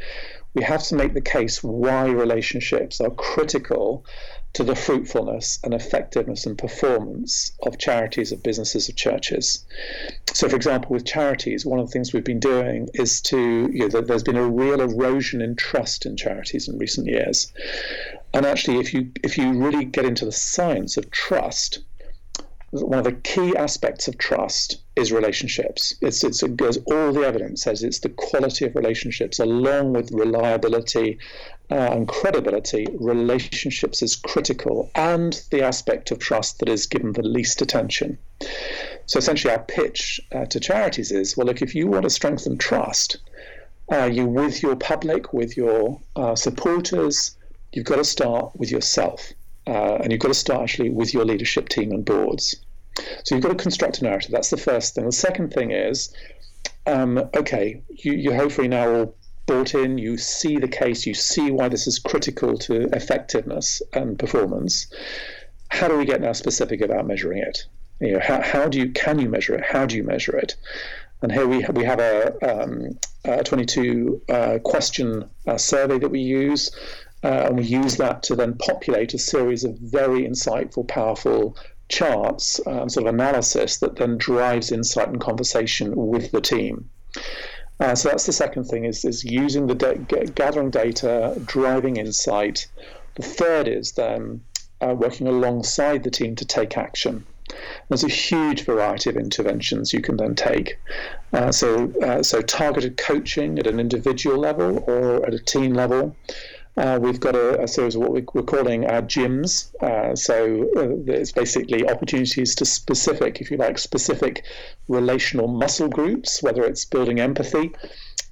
We 0.54 0.62
have 0.62 0.84
to 0.84 0.94
make 0.94 1.14
the 1.14 1.20
case 1.20 1.64
why 1.64 2.06
relationships 2.06 3.00
are 3.00 3.10
critical 3.10 4.06
to 4.52 4.62
the 4.62 4.76
fruitfulness 4.76 5.58
and 5.64 5.74
effectiveness 5.74 6.46
and 6.46 6.56
performance 6.56 7.50
of 7.64 7.76
charities, 7.76 8.30
of 8.30 8.40
businesses, 8.44 8.88
of 8.88 8.94
churches. 8.94 9.64
So, 10.32 10.48
for 10.48 10.54
example, 10.54 10.92
with 10.92 11.04
charities, 11.04 11.66
one 11.66 11.80
of 11.80 11.88
the 11.88 11.92
things 11.92 12.12
we've 12.12 12.22
been 12.22 12.38
doing 12.38 12.88
is 12.94 13.20
to, 13.22 13.68
you 13.72 13.88
know, 13.88 14.00
there's 14.00 14.22
been 14.22 14.36
a 14.36 14.48
real 14.48 14.80
erosion 14.80 15.42
in 15.42 15.56
trust 15.56 16.06
in 16.06 16.16
charities 16.16 16.68
in 16.68 16.78
recent 16.78 17.08
years. 17.08 17.52
And 18.32 18.46
actually, 18.46 18.78
if 18.78 18.94
you 18.94 19.10
if 19.24 19.36
you 19.36 19.52
really 19.52 19.84
get 19.84 20.04
into 20.04 20.24
the 20.24 20.32
science 20.32 20.96
of 20.96 21.10
trust, 21.10 21.80
one 22.82 22.98
of 22.98 23.04
the 23.04 23.12
key 23.12 23.56
aspects 23.56 24.08
of 24.08 24.18
trust 24.18 24.78
is 24.96 25.12
relationships. 25.12 25.94
It's, 26.00 26.24
it's 26.24 26.42
it 26.42 26.56
goes, 26.56 26.78
all 26.86 27.12
the 27.12 27.20
evidence 27.20 27.62
says 27.62 27.84
it's 27.84 28.00
the 28.00 28.08
quality 28.08 28.64
of 28.64 28.74
relationships 28.74 29.38
along 29.38 29.92
with 29.92 30.10
reliability 30.10 31.18
uh, 31.70 31.74
and 31.74 32.08
credibility. 32.08 32.86
Relationships 32.98 34.02
is 34.02 34.16
critical, 34.16 34.90
and 34.96 35.40
the 35.50 35.62
aspect 35.62 36.10
of 36.10 36.18
trust 36.18 36.58
that 36.58 36.68
is 36.68 36.86
given 36.86 37.12
the 37.12 37.22
least 37.22 37.62
attention. 37.62 38.18
So 39.06 39.18
essentially, 39.18 39.52
our 39.52 39.62
pitch 39.62 40.20
uh, 40.32 40.46
to 40.46 40.58
charities 40.58 41.12
is: 41.12 41.36
well, 41.36 41.46
look, 41.46 41.62
if 41.62 41.74
you 41.74 41.86
want 41.86 42.02
to 42.02 42.10
strengthen 42.10 42.58
trust, 42.58 43.18
uh, 43.92 44.06
you 44.06 44.26
with 44.26 44.62
your 44.62 44.76
public, 44.76 45.32
with 45.32 45.56
your 45.56 46.00
uh, 46.16 46.34
supporters, 46.34 47.36
you've 47.72 47.86
got 47.86 47.96
to 47.96 48.04
start 48.04 48.50
with 48.56 48.70
yourself. 48.70 49.32
Uh, 49.66 49.96
and 49.96 50.12
you've 50.12 50.20
got 50.20 50.28
to 50.28 50.34
start 50.34 50.62
actually 50.62 50.90
with 50.90 51.14
your 51.14 51.24
leadership 51.24 51.68
team 51.68 51.90
and 51.90 52.04
boards. 52.04 52.54
So 53.24 53.34
you've 53.34 53.42
got 53.42 53.50
to 53.50 53.54
construct 53.62 54.00
a 54.00 54.04
narrative. 54.04 54.30
That's 54.30 54.50
the 54.50 54.56
first 54.56 54.94
thing. 54.94 55.06
The 55.06 55.12
second 55.12 55.52
thing 55.52 55.70
is, 55.70 56.14
um, 56.86 57.18
okay, 57.34 57.82
you, 57.88 58.12
you 58.12 58.34
hopefully 58.34 58.68
now 58.68 58.88
all 58.88 59.16
bought 59.46 59.74
in. 59.74 59.98
You 59.98 60.16
see 60.16 60.58
the 60.58 60.68
case. 60.68 61.06
You 61.06 61.14
see 61.14 61.50
why 61.50 61.68
this 61.68 61.86
is 61.86 61.98
critical 61.98 62.56
to 62.58 62.88
effectiveness 62.94 63.82
and 63.92 64.18
performance. 64.18 64.86
How 65.68 65.88
do 65.88 65.96
we 65.96 66.04
get 66.04 66.20
now 66.20 66.32
specific 66.32 66.80
about 66.80 67.06
measuring 67.06 67.38
it? 67.38 67.64
You 68.00 68.12
know, 68.14 68.20
how, 68.20 68.42
how 68.42 68.68
do 68.68 68.78
you 68.78 68.90
can 68.90 69.18
you 69.18 69.28
measure 69.28 69.54
it? 69.54 69.64
How 69.64 69.86
do 69.86 69.96
you 69.96 70.04
measure 70.04 70.36
it? 70.36 70.56
And 71.22 71.32
here 71.32 71.46
we 71.46 71.64
we 71.72 71.84
have 71.84 72.00
a, 72.00 72.62
um, 72.62 72.98
a 73.24 73.42
22 73.42 74.22
uh, 74.28 74.58
question 74.62 75.28
uh, 75.46 75.56
survey 75.56 75.98
that 75.98 76.10
we 76.10 76.20
use. 76.20 76.70
Uh, 77.24 77.46
and 77.46 77.56
we 77.56 77.64
use 77.64 77.96
that 77.96 78.22
to 78.22 78.36
then 78.36 78.54
populate 78.54 79.14
a 79.14 79.18
series 79.18 79.64
of 79.64 79.78
very 79.78 80.22
insightful, 80.22 80.86
powerful 80.86 81.56
charts, 81.88 82.60
um, 82.66 82.88
sort 82.88 83.06
of 83.06 83.14
analysis 83.14 83.78
that 83.78 83.96
then 83.96 84.18
drives 84.18 84.70
insight 84.70 85.08
and 85.08 85.20
conversation 85.20 85.94
with 85.96 86.30
the 86.32 86.40
team. 86.40 86.90
Uh, 87.80 87.94
so 87.94 88.08
that's 88.08 88.26
the 88.26 88.32
second 88.32 88.64
thing 88.64 88.84
is, 88.84 89.04
is 89.04 89.24
using 89.24 89.66
the 89.66 89.74
da- 89.74 90.24
gathering 90.34 90.70
data, 90.70 91.34
driving 91.46 91.96
insight. 91.96 92.68
The 93.16 93.22
third 93.22 93.68
is 93.68 93.92
then 93.92 94.42
uh, 94.80 94.94
working 94.94 95.26
alongside 95.26 96.04
the 96.04 96.10
team 96.10 96.36
to 96.36 96.44
take 96.44 96.76
action. 96.76 97.24
There's 97.88 98.04
a 98.04 98.08
huge 98.08 98.64
variety 98.64 99.10
of 99.10 99.16
interventions 99.16 99.92
you 99.92 100.00
can 100.00 100.16
then 100.16 100.34
take. 100.34 100.78
Uh, 101.32 101.52
so, 101.52 101.92
uh, 102.02 102.22
so 102.22 102.40
targeted 102.40 102.96
coaching 102.96 103.58
at 103.58 103.66
an 103.66 103.80
individual 103.80 104.38
level 104.38 104.84
or 104.86 105.24
at 105.26 105.34
a 105.34 105.38
team 105.38 105.74
level, 105.74 106.16
uh, 106.76 106.98
we've 107.00 107.20
got 107.20 107.36
a, 107.36 107.62
a, 107.62 107.68
series 107.68 107.94
of 107.94 108.00
what 108.00 108.10
we, 108.10 108.20
are 108.20 108.42
calling 108.42 108.84
our 108.86 109.02
gyms. 109.02 109.72
Uh, 109.80 110.16
so 110.16 110.68
uh, 110.76 111.12
it's 111.12 111.30
basically 111.30 111.88
opportunities 111.88 112.54
to 112.56 112.64
specific, 112.64 113.40
if 113.40 113.50
you 113.50 113.56
like, 113.56 113.78
specific 113.78 114.44
relational 114.88 115.46
muscle 115.46 115.88
groups, 115.88 116.42
whether 116.42 116.64
it's 116.64 116.84
building 116.84 117.20
empathy 117.20 117.72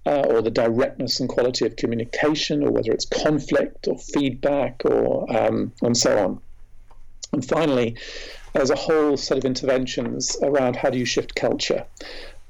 uh, 0.06 0.22
or 0.28 0.42
the 0.42 0.50
directness 0.50 1.20
and 1.20 1.28
quality 1.28 1.64
of 1.66 1.76
communication, 1.76 2.64
or 2.64 2.72
whether 2.72 2.90
it's 2.90 3.04
conflict 3.04 3.86
or 3.86 3.96
feedback, 3.96 4.82
or 4.84 5.30
um, 5.36 5.72
and 5.82 5.96
so 5.96 6.18
on. 6.18 6.40
And 7.32 7.44
finally, 7.44 7.96
there's 8.52 8.70
a 8.70 8.76
whole 8.76 9.16
set 9.16 9.38
of 9.38 9.44
interventions 9.44 10.36
around 10.42 10.76
how 10.76 10.90
do 10.90 10.98
you 10.98 11.04
shift 11.04 11.34
culture. 11.34 11.86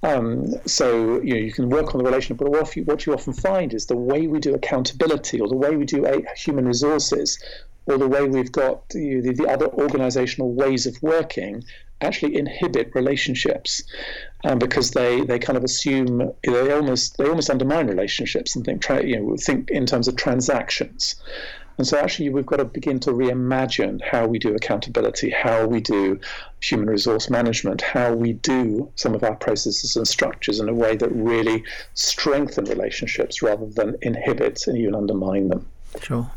Um, 0.04 0.54
so 0.66 1.20
you 1.22 1.34
know 1.34 1.40
you 1.40 1.52
can 1.52 1.68
work 1.68 1.94
on 1.94 1.98
the 1.98 2.04
relationship, 2.04 2.38
but 2.38 2.50
what 2.50 2.74
you, 2.74 2.82
what 2.84 3.06
you 3.06 3.14
often 3.14 3.32
find 3.32 3.72
is 3.72 3.86
the 3.86 3.96
way 3.96 4.26
we 4.26 4.40
do 4.40 4.54
accountability, 4.54 5.40
or 5.40 5.48
the 5.48 5.56
way 5.56 5.76
we 5.76 5.84
do 5.84 6.04
human 6.36 6.66
resources, 6.66 7.38
or 7.86 7.98
the 7.98 8.08
way 8.08 8.26
we've 8.26 8.52
got 8.52 8.82
you 8.94 9.16
know, 9.16 9.22
the, 9.22 9.32
the, 9.32 9.48
other 9.48 9.66
organizational 9.66 10.52
ways 10.52 10.86
of 10.86 11.00
working 11.02 11.64
actually 12.00 12.36
inhibit 12.36 12.92
relationships 12.94 13.82
um, 14.44 14.58
because 14.58 14.90
they, 14.90 15.20
they 15.20 15.38
kind 15.38 15.56
of 15.56 15.62
assume 15.62 16.32
they 16.42 16.72
almost 16.72 17.16
they 17.16 17.28
almost 17.28 17.48
undermine 17.48 17.86
relationships 17.86 18.56
and 18.56 18.64
think 18.64 18.84
you 19.04 19.20
know 19.20 19.36
think 19.36 19.70
in 19.70 19.86
terms 19.86 20.08
of 20.08 20.16
transactions 20.16 21.14
and 21.78 21.86
so, 21.86 21.98
actually, 21.98 22.28
we've 22.28 22.46
got 22.46 22.56
to 22.56 22.64
begin 22.64 23.00
to 23.00 23.10
reimagine 23.10 24.00
how 24.02 24.26
we 24.26 24.38
do 24.38 24.54
accountability, 24.54 25.30
how 25.30 25.66
we 25.66 25.80
do 25.80 26.20
human 26.60 26.88
resource 26.88 27.30
management, 27.30 27.80
how 27.80 28.12
we 28.12 28.34
do 28.34 28.90
some 28.96 29.14
of 29.14 29.24
our 29.24 29.34
processes 29.34 29.96
and 29.96 30.06
structures 30.06 30.60
in 30.60 30.68
a 30.68 30.74
way 30.74 30.96
that 30.96 31.08
really 31.10 31.64
strengthen 31.94 32.64
relationships 32.66 33.42
rather 33.42 33.66
than 33.66 33.96
inhibit 34.02 34.66
and 34.66 34.76
even 34.76 34.94
undermine 34.94 35.48
them. 35.48 35.66
Sure. 36.00 36.30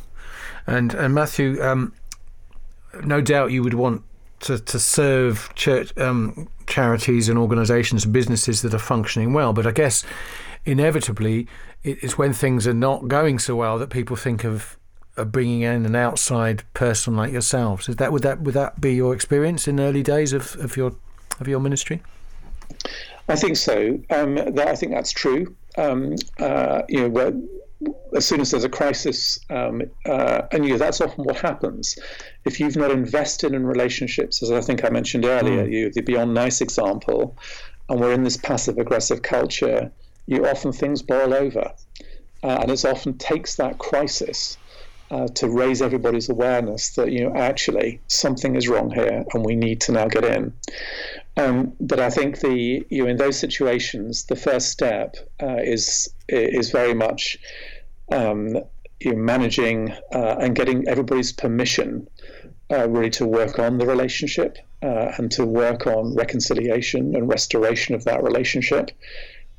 And, 0.67 0.93
and 0.93 1.13
Matthew, 1.13 1.61
um, 1.61 1.93
no 3.03 3.21
doubt 3.21 3.51
you 3.51 3.61
would 3.61 3.73
want 3.73 4.03
to, 4.41 4.57
to 4.57 4.79
serve 4.79 5.49
church, 5.55 5.95
um, 5.97 6.47
charities 6.65 7.29
and 7.29 7.37
organisations 7.37 8.05
and 8.05 8.13
businesses 8.13 8.61
that 8.61 8.73
are 8.73 8.79
functioning 8.79 9.33
well, 9.33 9.53
but 9.53 9.67
I 9.67 9.71
guess 9.71 10.03
inevitably 10.65 11.47
it's 11.83 12.17
when 12.17 12.33
things 12.33 12.65
are 12.65 12.73
not 12.73 13.07
going 13.07 13.37
so 13.37 13.55
well 13.55 13.77
that 13.77 13.89
people 13.89 14.15
think 14.15 14.43
of 14.43 14.55
of 14.55 14.77
bringing 15.23 15.61
in 15.61 15.85
an 15.85 15.95
outside 15.95 16.63
person 16.73 17.15
like 17.15 17.31
yourselves. 17.31 17.87
Is 17.87 17.95
that 17.97 18.11
would 18.11 18.23
that 18.23 18.41
would 18.41 18.53
that 18.55 18.81
be 18.81 18.93
your 18.93 19.13
experience 19.13 19.67
in 19.67 19.77
the 19.77 19.83
early 19.83 20.03
days 20.03 20.33
of, 20.33 20.55
of 20.57 20.75
your 20.75 20.95
of 21.39 21.47
your 21.47 21.59
ministry? 21.59 22.01
I 23.27 23.35
think 23.35 23.57
so. 23.57 23.99
Um, 24.09 24.35
that, 24.35 24.67
I 24.67 24.75
think 24.75 24.91
that's 24.91 25.11
true. 25.11 25.55
Um, 25.77 26.15
uh, 26.39 26.83
you 26.87 27.01
know, 27.01 27.09
where, 27.09 27.33
as 28.15 28.25
soon 28.25 28.39
as 28.39 28.51
there's 28.51 28.63
a 28.63 28.69
crisis, 28.69 29.39
um, 29.49 29.81
uh, 30.05 30.43
and 30.51 30.63
you 30.65 30.71
know, 30.71 30.77
that's 30.77 31.01
often 31.01 31.23
what 31.23 31.37
happens. 31.37 31.97
If 32.45 32.59
you've 32.59 32.75
not 32.75 32.91
invested 32.91 33.53
in 33.53 33.65
relationships, 33.65 34.43
as 34.43 34.51
I 34.51 34.61
think 34.61 34.85
I 34.85 34.89
mentioned 34.89 35.25
earlier, 35.25 35.65
mm. 35.65 35.71
you 35.71 35.91
the 35.91 36.01
Beyond 36.01 36.33
Nice 36.33 36.61
example, 36.61 37.35
and 37.89 37.99
we're 37.99 38.13
in 38.13 38.23
this 38.23 38.37
passive 38.37 38.77
aggressive 38.77 39.21
culture, 39.21 39.91
you 40.27 40.45
often 40.47 40.71
things 40.71 41.01
boil 41.01 41.33
over, 41.33 41.71
uh, 42.43 42.57
and 42.61 42.71
it 42.71 42.85
often 42.85 43.17
takes 43.17 43.55
that 43.55 43.79
crisis 43.79 44.57
uh, 45.11 45.27
to 45.27 45.49
raise 45.49 45.81
everybody's 45.81 46.29
awareness 46.29 46.95
that 46.95 47.11
you 47.11 47.27
know 47.27 47.35
actually 47.35 48.01
something 48.07 48.55
is 48.55 48.67
wrong 48.67 48.89
here 48.89 49.23
and 49.33 49.45
we 49.45 49.55
need 49.55 49.81
to 49.81 49.91
now 49.91 50.07
get 50.07 50.23
in. 50.23 50.53
Um, 51.37 51.73
but 51.79 51.99
I 51.99 52.09
think 52.09 52.39
the 52.39 52.85
you 52.89 53.03
know 53.03 53.09
in 53.09 53.17
those 53.17 53.37
situations 53.37 54.23
the 54.25 54.35
first 54.35 54.69
step 54.69 55.15
uh, 55.41 55.57
is 55.57 56.09
is 56.27 56.71
very 56.71 56.93
much 56.93 57.37
um, 58.11 58.57
you 58.99 59.11
know, 59.11 59.17
managing 59.17 59.91
uh, 60.13 60.35
and 60.39 60.55
getting 60.55 60.87
everybody's 60.87 61.31
permission 61.31 62.07
uh, 62.71 62.89
really 62.89 63.09
to 63.11 63.25
work 63.27 63.59
on 63.59 63.77
the 63.77 63.85
relationship 63.85 64.57
uh, 64.81 65.11
and 65.17 65.31
to 65.31 65.45
work 65.45 65.87
on 65.87 66.15
reconciliation 66.15 67.15
and 67.15 67.27
restoration 67.27 67.95
of 67.95 68.03
that 68.05 68.23
relationship. 68.23 68.91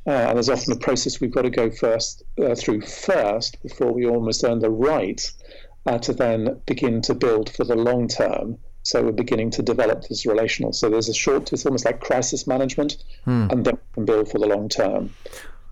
Uh, 0.07 0.11
and 0.11 0.37
there's 0.37 0.49
often 0.49 0.73
a 0.73 0.77
process 0.77 1.21
we've 1.21 1.33
got 1.33 1.43
to 1.43 1.51
go 1.51 1.71
first 1.71 2.23
uh, 2.41 2.55
through 2.55 2.81
first 2.81 3.61
before 3.63 3.93
we 3.93 4.07
almost 4.07 4.45
earn 4.45 4.61
the 4.61 4.71
right 4.71 5.31
uh, 5.87 5.99
to 5.99 6.13
then 6.13 6.61
begin 6.67 7.01
to 7.03 7.15
build 7.15 7.51
for 7.51 7.65
the 7.65 7.75
long 7.75 8.07
term. 8.07 8.59
So 8.83 9.03
we're 9.03 9.13
beginning 9.13 9.51
to 9.51 9.63
develop 9.63 10.05
this 10.09 10.27
relational. 10.27 10.73
So 10.73 10.89
there's 10.89 11.09
a 11.09 11.15
short, 11.15 11.53
it's 11.53 11.67
almost 11.67 11.85
like 11.85 12.01
crisis 12.01 12.47
management, 12.47 13.03
hmm. 13.25 13.49
and 13.51 13.65
then 13.65 13.75
we 13.75 13.95
can 13.95 14.05
build 14.05 14.31
for 14.31 14.39
the 14.39 14.47
long 14.47 14.69
term. 14.69 15.11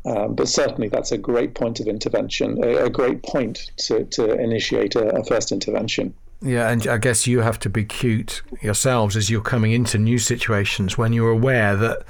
Um, 0.05 0.35
but 0.35 0.49
certainly 0.49 0.89
that's 0.89 1.13
a 1.13 1.19
great 1.19 1.55
point 1.55 1.79
of 1.81 1.87
intervention, 1.87 2.63
a, 2.63 2.87
a 2.87 2.91
great 2.91 3.23
point 3.23 3.71
to, 3.87 4.05
to 4.05 4.35
initiate 4.35 4.97
a, 4.97 5.17
a 5.17 5.25
first 5.25 5.53
intervention. 5.53 6.13
Yeah, 6.43 6.69
and 6.69 6.87
I 6.89 6.99
guess 6.99 7.27
you 7.27 7.41
have 7.41 7.59
to 7.61 7.71
be 7.71 7.85
cute 7.85 8.43
yourselves 8.61 9.17
as 9.17 9.31
you're 9.31 9.41
coming 9.41 9.73
into 9.73 9.97
new 9.97 10.19
situations 10.19 10.99
when 10.99 11.13
you're 11.13 11.31
aware 11.31 11.75
that 11.77 12.05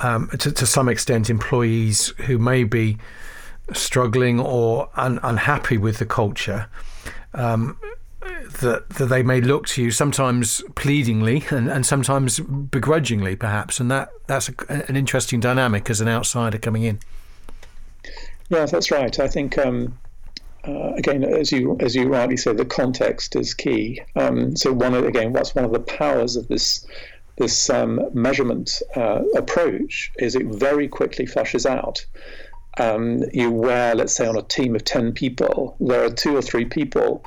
um, 0.00 0.28
to, 0.38 0.52
to 0.52 0.66
some 0.66 0.88
extent, 0.88 1.30
employees 1.30 2.08
who 2.26 2.38
may 2.38 2.64
be 2.64 2.98
struggling 3.72 4.40
or 4.40 4.90
un- 4.96 5.20
unhappy 5.22 5.78
with 5.78 5.98
the 5.98 6.06
culture. 6.06 6.68
Um, 7.34 7.78
that, 8.60 8.88
that 8.90 9.06
they 9.06 9.22
may 9.22 9.40
look 9.40 9.66
to 9.68 9.82
you 9.82 9.90
sometimes 9.90 10.62
pleadingly 10.74 11.44
and, 11.50 11.70
and 11.70 11.86
sometimes 11.86 12.40
begrudgingly, 12.40 13.36
perhaps, 13.36 13.80
and 13.80 13.90
that 13.90 14.10
that's 14.26 14.48
a, 14.48 14.54
an 14.88 14.96
interesting 14.96 15.40
dynamic 15.40 15.88
as 15.88 16.00
an 16.00 16.08
outsider 16.08 16.58
coming 16.58 16.82
in. 16.82 16.98
Yeah, 18.48 18.66
that's 18.66 18.90
right. 18.90 19.18
I 19.18 19.28
think 19.28 19.56
um, 19.58 19.96
uh, 20.66 20.92
again, 20.94 21.24
as 21.24 21.52
you 21.52 21.76
as 21.80 21.94
you 21.94 22.08
rightly 22.08 22.36
say, 22.36 22.52
the 22.52 22.64
context 22.64 23.36
is 23.36 23.54
key. 23.54 24.02
Um, 24.16 24.56
so 24.56 24.72
one 24.72 24.94
of, 24.94 25.04
again, 25.04 25.32
what's 25.32 25.54
one 25.54 25.64
of 25.64 25.72
the 25.72 25.80
powers 25.80 26.36
of 26.36 26.48
this 26.48 26.86
this 27.40 27.70
um, 27.70 27.98
measurement 28.12 28.82
uh, 28.94 29.22
approach 29.34 30.12
is 30.18 30.36
it 30.36 30.46
very 30.46 30.86
quickly 30.86 31.24
flushes 31.24 31.64
out. 31.64 32.04
Um, 32.78 33.24
you 33.32 33.50
where, 33.50 33.94
let's 33.94 34.14
say, 34.14 34.26
on 34.26 34.36
a 34.36 34.42
team 34.42 34.76
of 34.76 34.84
10 34.84 35.12
people, 35.12 35.74
there 35.80 36.04
are 36.04 36.10
two 36.10 36.36
or 36.36 36.42
three 36.42 36.66
people 36.66 37.24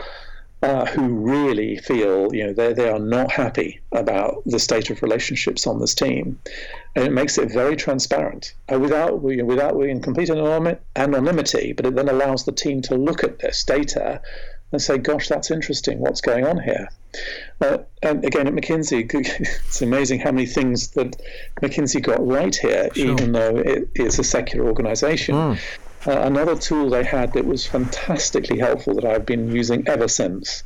uh, 0.62 0.86
who 0.86 1.08
really 1.08 1.78
feel, 1.78 2.34
you 2.34 2.46
know, 2.46 2.54
they, 2.54 2.74
they 2.74 2.90
are 2.90 3.00
not 3.00 3.32
happy 3.32 3.82
about 3.92 4.44
the 4.46 4.60
state 4.60 4.92
of 4.92 5.02
relationships 5.02 5.66
on 5.66 5.80
this 5.80 5.96
team. 5.96 6.40
And 6.96 7.06
it 7.06 7.12
makes 7.12 7.40
it 7.40 7.52
very 7.52 7.76
transparent 7.76 8.54
uh, 8.72 8.80
without, 8.80 9.20
without 9.22 9.80
being 9.80 10.00
complete 10.00 10.30
anonymity, 10.30 11.74
but 11.74 11.88
it 11.88 11.96
then 11.96 12.08
allows 12.08 12.46
the 12.46 12.52
team 12.52 12.84
to 12.84 12.96
look 12.96 13.24
at 13.24 13.40
this 13.40 13.64
data 13.64 14.22
and 14.72 14.80
say, 14.80 15.00
gosh, 15.00 15.28
that's 15.28 15.50
interesting. 15.50 16.00
What's 16.00 16.22
going 16.22 16.46
on 16.46 16.60
here? 16.60 16.90
Uh, 17.62 17.80
and 18.02 18.26
again, 18.26 18.48
at 18.48 18.54
McKinsey, 18.54 19.10
it's 19.66 19.82
amazing 19.82 20.20
how 20.20 20.32
many 20.32 20.46
things 20.46 20.90
that 20.92 21.16
McKinsey 21.62 22.02
got 22.02 22.26
right 22.26 22.56
here, 22.56 22.90
sure. 22.94 23.12
even 23.12 23.32
though 23.32 23.58
it 23.58 23.90
is 23.96 24.20
a 24.20 24.24
secular 24.24 24.66
organization. 24.66 25.36
Mm. 25.36 25.60
Uh, 26.06 26.20
another 26.22 26.56
tool 26.58 26.90
they 26.90 27.04
had 27.04 27.32
that 27.34 27.46
was 27.46 27.66
fantastically 27.66 28.60
helpful 28.60 28.94
that 28.96 29.06
I've 29.06 29.26
been 29.26 29.50
using 29.56 29.88
ever 29.88 30.08
since 30.08 30.64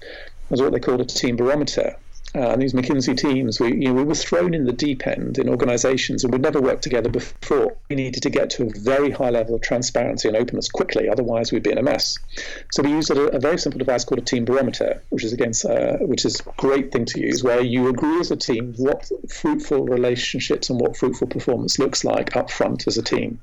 was 0.50 0.62
what 0.62 0.72
they 0.72 0.80
called 0.80 1.02
a 1.02 1.06
team 1.06 1.36
barometer. 1.36 1.96
Uh, 2.38 2.52
and 2.52 2.62
these 2.62 2.74
McKinsey 2.74 3.18
teams, 3.18 3.60
we, 3.60 3.70
you 3.70 3.88
know, 3.88 3.94
we 3.94 4.04
were 4.04 4.14
thrown 4.14 4.54
in 4.54 4.66
the 4.66 4.72
deep 4.72 5.08
end 5.08 5.40
in 5.40 5.50
organizations 5.50 6.24
and 6.24 6.32
we'd 6.32 6.44
never 6.44 6.62
worked 6.62 6.84
together 6.84 7.10
before. 7.10 7.76
We 7.90 7.96
needed 7.96 8.22
to 8.24 8.30
get 8.30 8.52
to 8.52 8.68
a 8.68 8.70
very 8.70 9.10
high 9.10 9.32
level 9.32 9.56
of 9.56 9.62
transparency 9.62 10.28
and 10.28 10.38
openness 10.38 10.70
quickly, 10.70 11.10
otherwise 11.10 11.52
we'd 11.52 11.64
be 11.64 11.72
in 11.72 11.80
a 11.80 11.84
mess. 11.84 12.20
So 12.72 12.84
we 12.84 12.92
used 12.92 13.10
a, 13.10 13.20
a 13.36 13.40
very 13.40 13.58
simple 13.58 13.80
device 13.80 14.06
called 14.06 14.20
a 14.20 14.26
team 14.26 14.46
barometer, 14.46 15.02
which 15.10 15.24
is 15.24 15.34
against, 15.34 15.66
uh, 15.66 15.98
which 15.98 16.26
is 16.26 16.40
a 16.42 16.44
great 16.58 16.92
thing 16.92 17.06
to 17.06 17.20
use, 17.20 17.44
where 17.44 17.62
you 17.62 17.88
agree 17.88 18.20
as 18.20 18.30
a 18.30 18.36
team 18.36 18.76
what 18.78 19.10
fruitful 19.30 19.86
relationships 19.86 20.70
and 20.70 20.80
what 20.80 20.96
fruitful 20.96 21.28
performance 21.28 21.80
looks 21.80 22.04
like 22.04 22.36
up 22.36 22.52
front 22.52 22.86
as 22.86 23.00
a 23.00 23.04
team. 23.04 23.40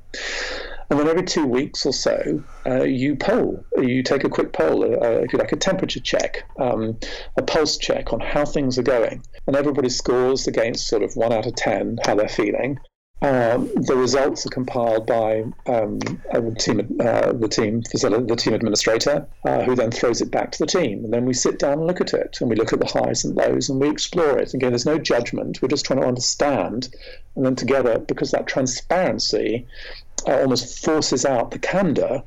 And 0.94 1.00
then 1.00 1.08
every 1.08 1.24
two 1.24 1.44
weeks 1.44 1.84
or 1.86 1.92
so, 1.92 2.40
uh, 2.64 2.84
you 2.84 3.16
poll. 3.16 3.64
You 3.76 4.04
take 4.04 4.22
a 4.22 4.28
quick 4.28 4.52
poll, 4.52 4.84
uh, 4.84 5.22
if 5.24 5.32
you 5.32 5.40
like, 5.40 5.50
a 5.50 5.56
temperature 5.56 5.98
check, 5.98 6.44
um, 6.56 7.00
a 7.36 7.42
pulse 7.42 7.78
check 7.78 8.12
on 8.12 8.20
how 8.20 8.44
things 8.44 8.78
are 8.78 8.84
going. 8.84 9.20
And 9.48 9.56
everybody 9.56 9.88
scores 9.88 10.46
against 10.46 10.86
sort 10.86 11.02
of 11.02 11.16
one 11.16 11.32
out 11.32 11.46
of 11.46 11.56
10 11.56 11.98
how 12.04 12.14
they're 12.14 12.28
feeling. 12.28 12.78
Um, 13.22 13.70
the 13.74 13.96
results 13.96 14.46
are 14.46 14.50
compiled 14.50 15.06
by 15.06 15.44
um, 15.66 15.98
the 15.98 16.54
team, 16.58 17.00
uh, 17.00 17.32
the 17.32 17.48
team 17.48 17.80
the 17.80 18.36
team 18.36 18.52
administrator, 18.54 19.26
uh, 19.46 19.62
who 19.62 19.74
then 19.74 19.90
throws 19.90 20.20
it 20.20 20.30
back 20.30 20.52
to 20.52 20.58
the 20.58 20.66
team, 20.66 21.04
and 21.04 21.12
then 21.12 21.24
we 21.24 21.32
sit 21.32 21.58
down 21.58 21.78
and 21.78 21.86
look 21.86 22.02
at 22.02 22.12
it, 22.12 22.36
and 22.40 22.50
we 22.50 22.56
look 22.56 22.72
at 22.74 22.80
the 22.80 22.86
highs 22.86 23.24
and 23.24 23.34
lows, 23.34 23.70
and 23.70 23.80
we 23.80 23.88
explore 23.88 24.38
it. 24.38 24.52
Again, 24.52 24.70
there's 24.70 24.84
no 24.84 24.98
judgment; 24.98 25.62
we're 25.62 25.68
just 25.68 25.86
trying 25.86 26.00
to 26.00 26.06
understand, 26.06 26.90
and 27.34 27.46
then 27.46 27.56
together, 27.56 27.98
because 27.98 28.30
that 28.32 28.46
transparency 28.46 29.66
uh, 30.26 30.40
almost 30.40 30.84
forces 30.84 31.24
out 31.24 31.50
the 31.50 31.58
candor 31.58 32.22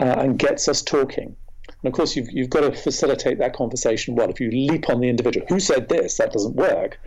uh, 0.00 0.04
and 0.18 0.38
gets 0.38 0.68
us 0.68 0.82
talking. 0.82 1.36
And 1.82 1.90
of 1.90 1.94
course, 1.94 2.14
you've, 2.16 2.30
you've 2.30 2.50
got 2.50 2.60
to 2.60 2.72
facilitate 2.72 3.38
that 3.38 3.54
conversation 3.54 4.14
well. 4.14 4.28
If 4.28 4.40
you 4.40 4.50
leap 4.50 4.88
on 4.90 5.00
the 5.00 5.08
individual, 5.08 5.46
who 5.48 5.60
said 5.60 5.88
this? 5.88 6.18
That 6.18 6.32
doesn't 6.32 6.54
work. 6.54 7.00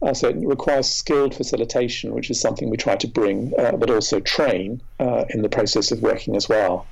Uh, 0.00 0.14
so 0.14 0.28
it 0.28 0.36
requires 0.38 0.88
skilled 0.88 1.34
facilitation, 1.34 2.14
which 2.14 2.30
is 2.30 2.40
something 2.40 2.70
we 2.70 2.76
try 2.76 2.96
to 2.96 3.08
bring, 3.08 3.52
uh, 3.58 3.72
but 3.76 3.90
also 3.90 4.20
train 4.20 4.80
uh, 4.98 5.24
in 5.30 5.42
the 5.42 5.48
process 5.48 5.92
of 5.92 6.00
working 6.00 6.36
as 6.36 6.48
well. 6.48 6.86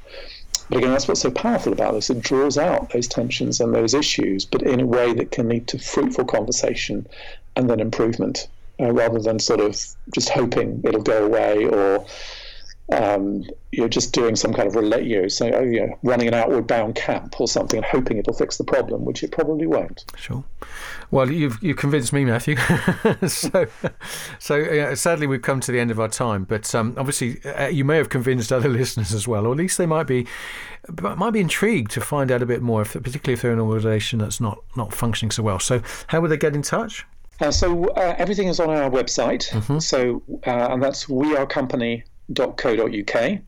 But 0.69 0.79
again, 0.79 0.91
that's 0.91 1.09
what's 1.09 1.21
so 1.21 1.31
powerful 1.31 1.73
about 1.73 1.95
this. 1.95 2.11
It 2.11 2.21
draws 2.21 2.57
out 2.59 2.91
those 2.91 3.09
tensions 3.09 3.61
and 3.61 3.75
those 3.75 3.95
issues, 3.95 4.45
but 4.45 4.63
in 4.63 4.81
a 4.81 4.87
way 4.87 5.13
that 5.15 5.31
can 5.31 5.49
lead 5.49 5.67
to 5.69 5.79
fruitful 5.79 6.25
conversation 6.25 7.07
and 7.57 7.69
then 7.69 7.81
improvement, 7.81 8.49
uh, 8.81 8.93
rather 8.93 9.19
than 9.19 9.39
sort 9.39 9.61
of 9.61 9.79
just 10.15 10.29
hoping 10.29 10.81
it'll 10.85 11.03
go 11.03 11.25
away 11.25 11.67
or 11.67 12.07
um, 12.93 13.45
you're 13.71 13.89
just 13.89 14.13
doing 14.13 14.37
some 14.37 14.53
kind 14.53 14.69
of 14.69 14.75
relay, 14.75 15.05
you 15.05 15.23
know, 15.23 15.29
so, 15.29 15.51
oh, 15.51 15.63
you 15.63 15.81
know, 15.81 15.99
running 16.03 16.29
an 16.29 16.35
outward 16.35 16.67
bound 16.67 16.95
camp 16.95 17.41
or 17.41 17.49
something 17.49 17.79
and 17.79 17.87
hoping 17.87 18.19
it'll 18.19 18.35
fix 18.35 18.59
the 18.59 18.65
problem, 18.65 19.05
which 19.05 19.23
it 19.23 19.33
probably 19.33 19.67
won't. 19.67 20.05
Sure. 20.17 20.45
Well, 21.11 21.31
you've 21.31 21.63
you 21.63 21.75
convinced 21.75 22.13
me, 22.13 22.25
Matthew. 22.25 22.57
so, 23.27 23.67
so 24.39 24.63
uh, 24.63 24.95
sadly, 24.95 25.27
we've 25.27 25.43
come 25.43 25.61
to 25.61 25.73
the 25.73 25.81
end 25.81 25.91
of 25.91 25.99
our 25.99 26.09
time. 26.09 26.45
But 26.45 26.75
um, 26.75 26.95
obviously, 26.99 27.43
uh, 27.45 27.69
you 27.69 27.85
may 27.85 27.97
have 27.97 28.09
convinced 28.09 28.53
other 28.53 28.69
listeners 28.71 29.15
as 29.15 29.27
well, 29.27 29.47
or 29.47 29.53
at 29.53 29.59
least 29.59 29.79
they 29.79 29.87
might 29.87 30.07
be 30.07 30.27
might 31.01 31.31
be 31.31 31.41
intrigued 31.41 31.93
to 31.93 32.01
find 32.01 32.31
out 32.33 32.43
a 32.43 32.47
bit 32.47 32.61
more, 32.61 32.83
if, 32.83 32.93
particularly 32.93 33.35
if 33.35 33.43
they're 33.43 33.53
in 33.53 33.59
an 33.59 33.65
organisation 33.65 34.19
that's 34.19 34.41
not 34.41 34.59
not 34.77 34.93
functioning 34.93 35.31
so 35.31 35.43
well. 35.43 35.59
So, 35.59 35.83
how 36.09 36.21
would 36.21 36.31
they 36.31 36.37
get 36.37 36.55
in 36.55 36.63
touch? 36.63 37.07
Uh, 37.41 37.51
so 37.51 37.87
uh, 37.91 38.15
everything 38.19 38.49
is 38.49 38.61
on 38.61 38.71
our 38.71 38.91
website. 38.91 39.49
Mm-hmm. 39.51 39.79
So 39.79 40.23
uh, 40.47 40.69
and 40.73 40.83
that's 40.83 41.09
we 41.09 41.37
are 41.37 41.47
company 41.47 42.05
wearecompany.co.uk. 42.35 43.41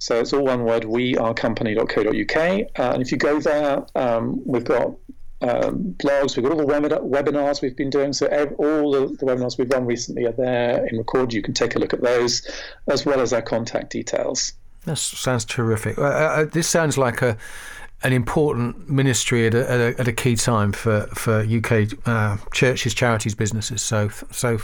So 0.00 0.20
it's 0.20 0.32
all 0.32 0.44
one 0.44 0.64
word, 0.64 0.84
wearecompany.co.uk. 0.84 2.36
Uh, 2.78 2.92
and 2.92 3.02
if 3.02 3.10
you 3.10 3.18
go 3.18 3.40
there, 3.40 3.84
um, 3.96 4.40
we've 4.44 4.64
got 4.64 4.92
um, 5.40 5.94
blogs, 5.98 6.36
we've 6.36 6.44
got 6.44 6.52
all 6.52 6.58
the 6.58 6.64
webinars 6.64 7.62
we've 7.62 7.76
been 7.76 7.90
doing. 7.90 8.12
So 8.12 8.26
all 8.58 8.92
the, 8.92 9.06
the, 9.16 9.26
webinars 9.26 9.58
we've 9.58 9.68
done 9.68 9.86
recently 9.86 10.24
are 10.26 10.32
there 10.32 10.86
in 10.86 10.98
record. 10.98 11.32
You 11.32 11.42
can 11.42 11.54
take 11.54 11.74
a 11.74 11.78
look 11.78 11.92
at 11.92 12.00
those, 12.00 12.48
as 12.88 13.04
well 13.04 13.20
as 13.20 13.32
our 13.32 13.42
contact 13.42 13.90
details. 13.90 14.52
That 14.84 14.96
sounds 14.96 15.44
terrific. 15.44 15.98
Uh, 15.98 16.02
uh, 16.02 16.44
this 16.44 16.68
sounds 16.68 16.96
like 16.96 17.22
a 17.22 17.36
an 18.04 18.12
important 18.12 18.88
ministry 18.88 19.44
at 19.48 19.54
a, 19.54 19.68
at 19.68 19.80
a, 19.80 20.00
at 20.00 20.08
a 20.08 20.12
key 20.12 20.36
time 20.36 20.70
for 20.70 21.08
for 21.08 21.40
UK 21.40 21.88
uh, 22.06 22.36
churches, 22.52 22.94
charities, 22.94 23.34
businesses. 23.34 23.82
So 23.82 24.08
so 24.30 24.58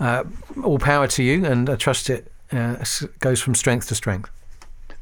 uh, 0.00 0.24
all 0.62 0.78
power 0.78 1.06
to 1.08 1.22
you, 1.22 1.44
and 1.44 1.68
I 1.68 1.76
trust 1.76 2.08
it 2.08 2.32
uh, 2.54 2.84
goes 3.18 3.40
from 3.40 3.54
strength 3.54 3.88
to 3.88 3.94
strength. 3.94 4.30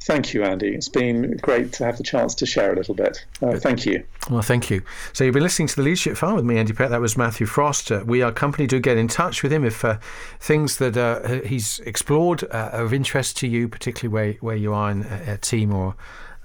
Thank 0.05 0.35
you, 0.35 0.43
Andy. 0.43 0.69
It's 0.69 0.89
been 0.89 1.37
great 1.37 1.73
to 1.75 1.85
have 1.85 1.97
the 1.97 2.03
chance 2.03 2.35
to 2.37 2.47
share 2.47 2.73
a 2.73 2.77
little 2.77 2.95
bit. 2.95 3.25
Uh, 3.41 3.57
thank 3.57 3.87
you. 3.87 4.03
Well, 4.29 4.43
thank 4.43 4.69
you. 4.69 4.83
So 5.13 5.23
you've 5.23 5.35
been 5.35 5.45
listening 5.45 5.69
to 5.69 5.77
the 5.77 5.83
Leadership 5.83 6.17
File 6.17 6.35
with 6.35 6.45
me, 6.45 6.59
Andy 6.59 6.73
Peck. 6.73 6.91
That 6.91 7.01
was 7.01 7.17
Matthew 7.17 7.47
Frost. 7.47 7.93
Uh, 7.93 8.03
we 8.05 8.21
are 8.21 8.33
company. 8.33 8.67
Do 8.67 8.81
get 8.81 8.97
in 8.97 9.07
touch 9.07 9.45
with 9.45 9.53
him 9.53 9.65
if 9.65 9.85
uh, 9.85 9.99
things 10.41 10.79
that 10.79 10.97
uh, 10.97 11.47
he's 11.47 11.79
explored 11.81 12.43
uh, 12.45 12.71
are 12.73 12.85
of 12.85 12.93
interest 12.93 13.37
to 13.39 13.47
you, 13.47 13.69
particularly 13.69 14.13
where, 14.13 14.33
where 14.41 14.57
you 14.57 14.75
are 14.75 14.91
in 14.91 15.05
a, 15.05 15.35
a 15.35 15.37
team 15.39 15.73
or 15.73 15.95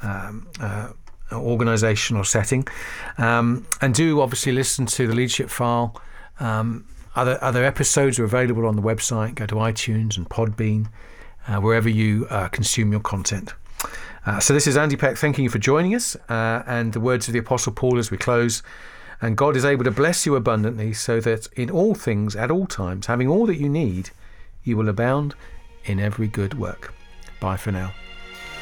um, 0.03 0.47
uh, 0.59 0.89
organizational 1.31 2.23
setting. 2.23 2.67
Um, 3.17 3.65
and 3.81 3.93
do 3.95 4.21
obviously 4.21 4.51
listen 4.51 4.85
to 4.85 5.07
the 5.07 5.15
Leadership 5.15 5.49
File. 5.49 5.99
Um, 6.39 6.85
other 7.17 7.37
other 7.41 7.63
episodes 7.65 8.19
are 8.19 8.23
available 8.23 8.65
on 8.65 8.75
the 8.75 8.81
website. 8.81 9.35
Go 9.35 9.45
to 9.47 9.55
iTunes 9.55 10.17
and 10.17 10.29
Podbean 10.29 10.87
uh, 11.47 11.59
wherever 11.59 11.89
you 11.89 12.27
uh, 12.29 12.47
consume 12.49 12.91
your 12.91 13.01
content. 13.01 13.53
Uh, 14.25 14.39
so, 14.39 14.53
this 14.53 14.67
is 14.67 14.75
Andy 14.75 14.97
Peck 14.97 15.17
thanking 15.17 15.43
you 15.43 15.49
for 15.49 15.59
joining 15.59 15.95
us, 15.95 16.15
uh, 16.29 16.63
and 16.67 16.93
the 16.93 16.99
words 16.99 17.27
of 17.27 17.33
the 17.33 17.39
Apostle 17.39 17.73
Paul 17.73 17.97
as 17.97 18.11
we 18.11 18.17
close. 18.17 18.61
And 19.19 19.35
God 19.35 19.55
is 19.55 19.65
able 19.65 19.83
to 19.83 19.91
bless 19.91 20.25
you 20.25 20.35
abundantly, 20.35 20.93
so 20.93 21.19
that 21.21 21.47
in 21.55 21.71
all 21.71 21.95
things, 21.95 22.35
at 22.35 22.51
all 22.51 22.67
times, 22.67 23.07
having 23.07 23.27
all 23.27 23.47
that 23.47 23.57
you 23.57 23.67
need, 23.67 24.11
you 24.63 24.77
will 24.77 24.89
abound 24.89 25.33
in 25.85 25.99
every 25.99 26.27
good 26.27 26.59
work. 26.59 26.93
Bye 27.39 27.57
for 27.57 27.71
now. 27.71 27.93